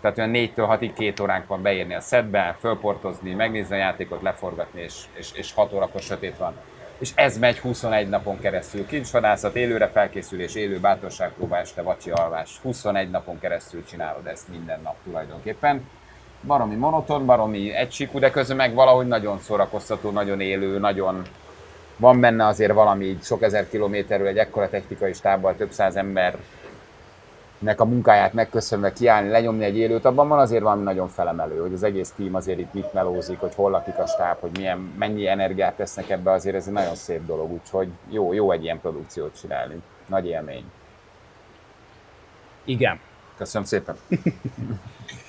[0.00, 4.80] tehát olyan 4-től 6-ig két óránk van beérni a szedbe, fölportozni, megnézni a játékot, leforgatni,
[4.80, 6.54] és, és, és 6 órakor sötét van.
[6.98, 8.86] És ez megy 21 napon keresztül.
[8.86, 12.58] Kincsvadászat, élőre felkészülés, élő bátorságpróbá, este vacsi alvás.
[12.62, 15.88] 21 napon keresztül csinálod ezt minden nap tulajdonképpen.
[16.42, 21.22] Baromi monoton, baromi egysíkú, de közben meg valahogy nagyon szórakoztató, nagyon élő, nagyon
[21.96, 26.36] van benne azért valami így sok ezer kilométerről egy ekkora technikai stábbal több száz ember
[27.58, 31.72] nek a munkáját megköszönve kiállni, lenyomni egy élőt, abban van azért valami nagyon felemelő, hogy
[31.72, 35.26] az egész tím azért itt mit melózik, hogy hol lakik a stáb, hogy milyen, mennyi
[35.26, 39.38] energiát tesznek ebbe, azért ez egy nagyon szép dolog, úgyhogy jó, jó egy ilyen produkciót
[39.40, 39.82] csinálni.
[40.06, 40.64] Nagy élmény.
[42.64, 43.00] Igen.
[43.36, 43.96] Köszönöm szépen.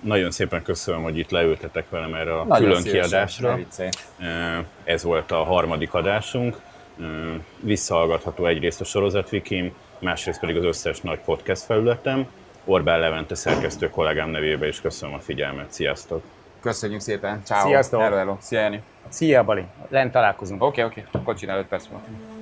[0.00, 3.54] Nagyon szépen köszönöm, hogy itt leültetek velem erre a Nagyon külön kiadásra.
[3.54, 3.88] viccelj.
[4.84, 6.60] Ez volt a harmadik adásunk.
[7.60, 12.26] Visszahallgatható egyrészt a sorozatvikim, másrészt pedig az összes nagy podcast felületem.
[12.64, 15.72] Orbán Levente szerkesztő kollégám nevében is köszönöm a figyelmet.
[15.72, 16.22] Sziasztok!
[16.60, 17.42] Köszönjük szépen.
[17.44, 17.66] Ciao.
[17.66, 18.00] Sziasztok.
[18.00, 18.36] Hello, hello.
[18.40, 18.82] Szia, Jani.
[19.08, 19.64] Szia, Bali.
[19.88, 20.62] Lent találkozunk.
[20.62, 21.18] Oké, okay, oké.
[21.18, 21.34] Okay.
[21.34, 22.37] Csinál 5 perc múlva.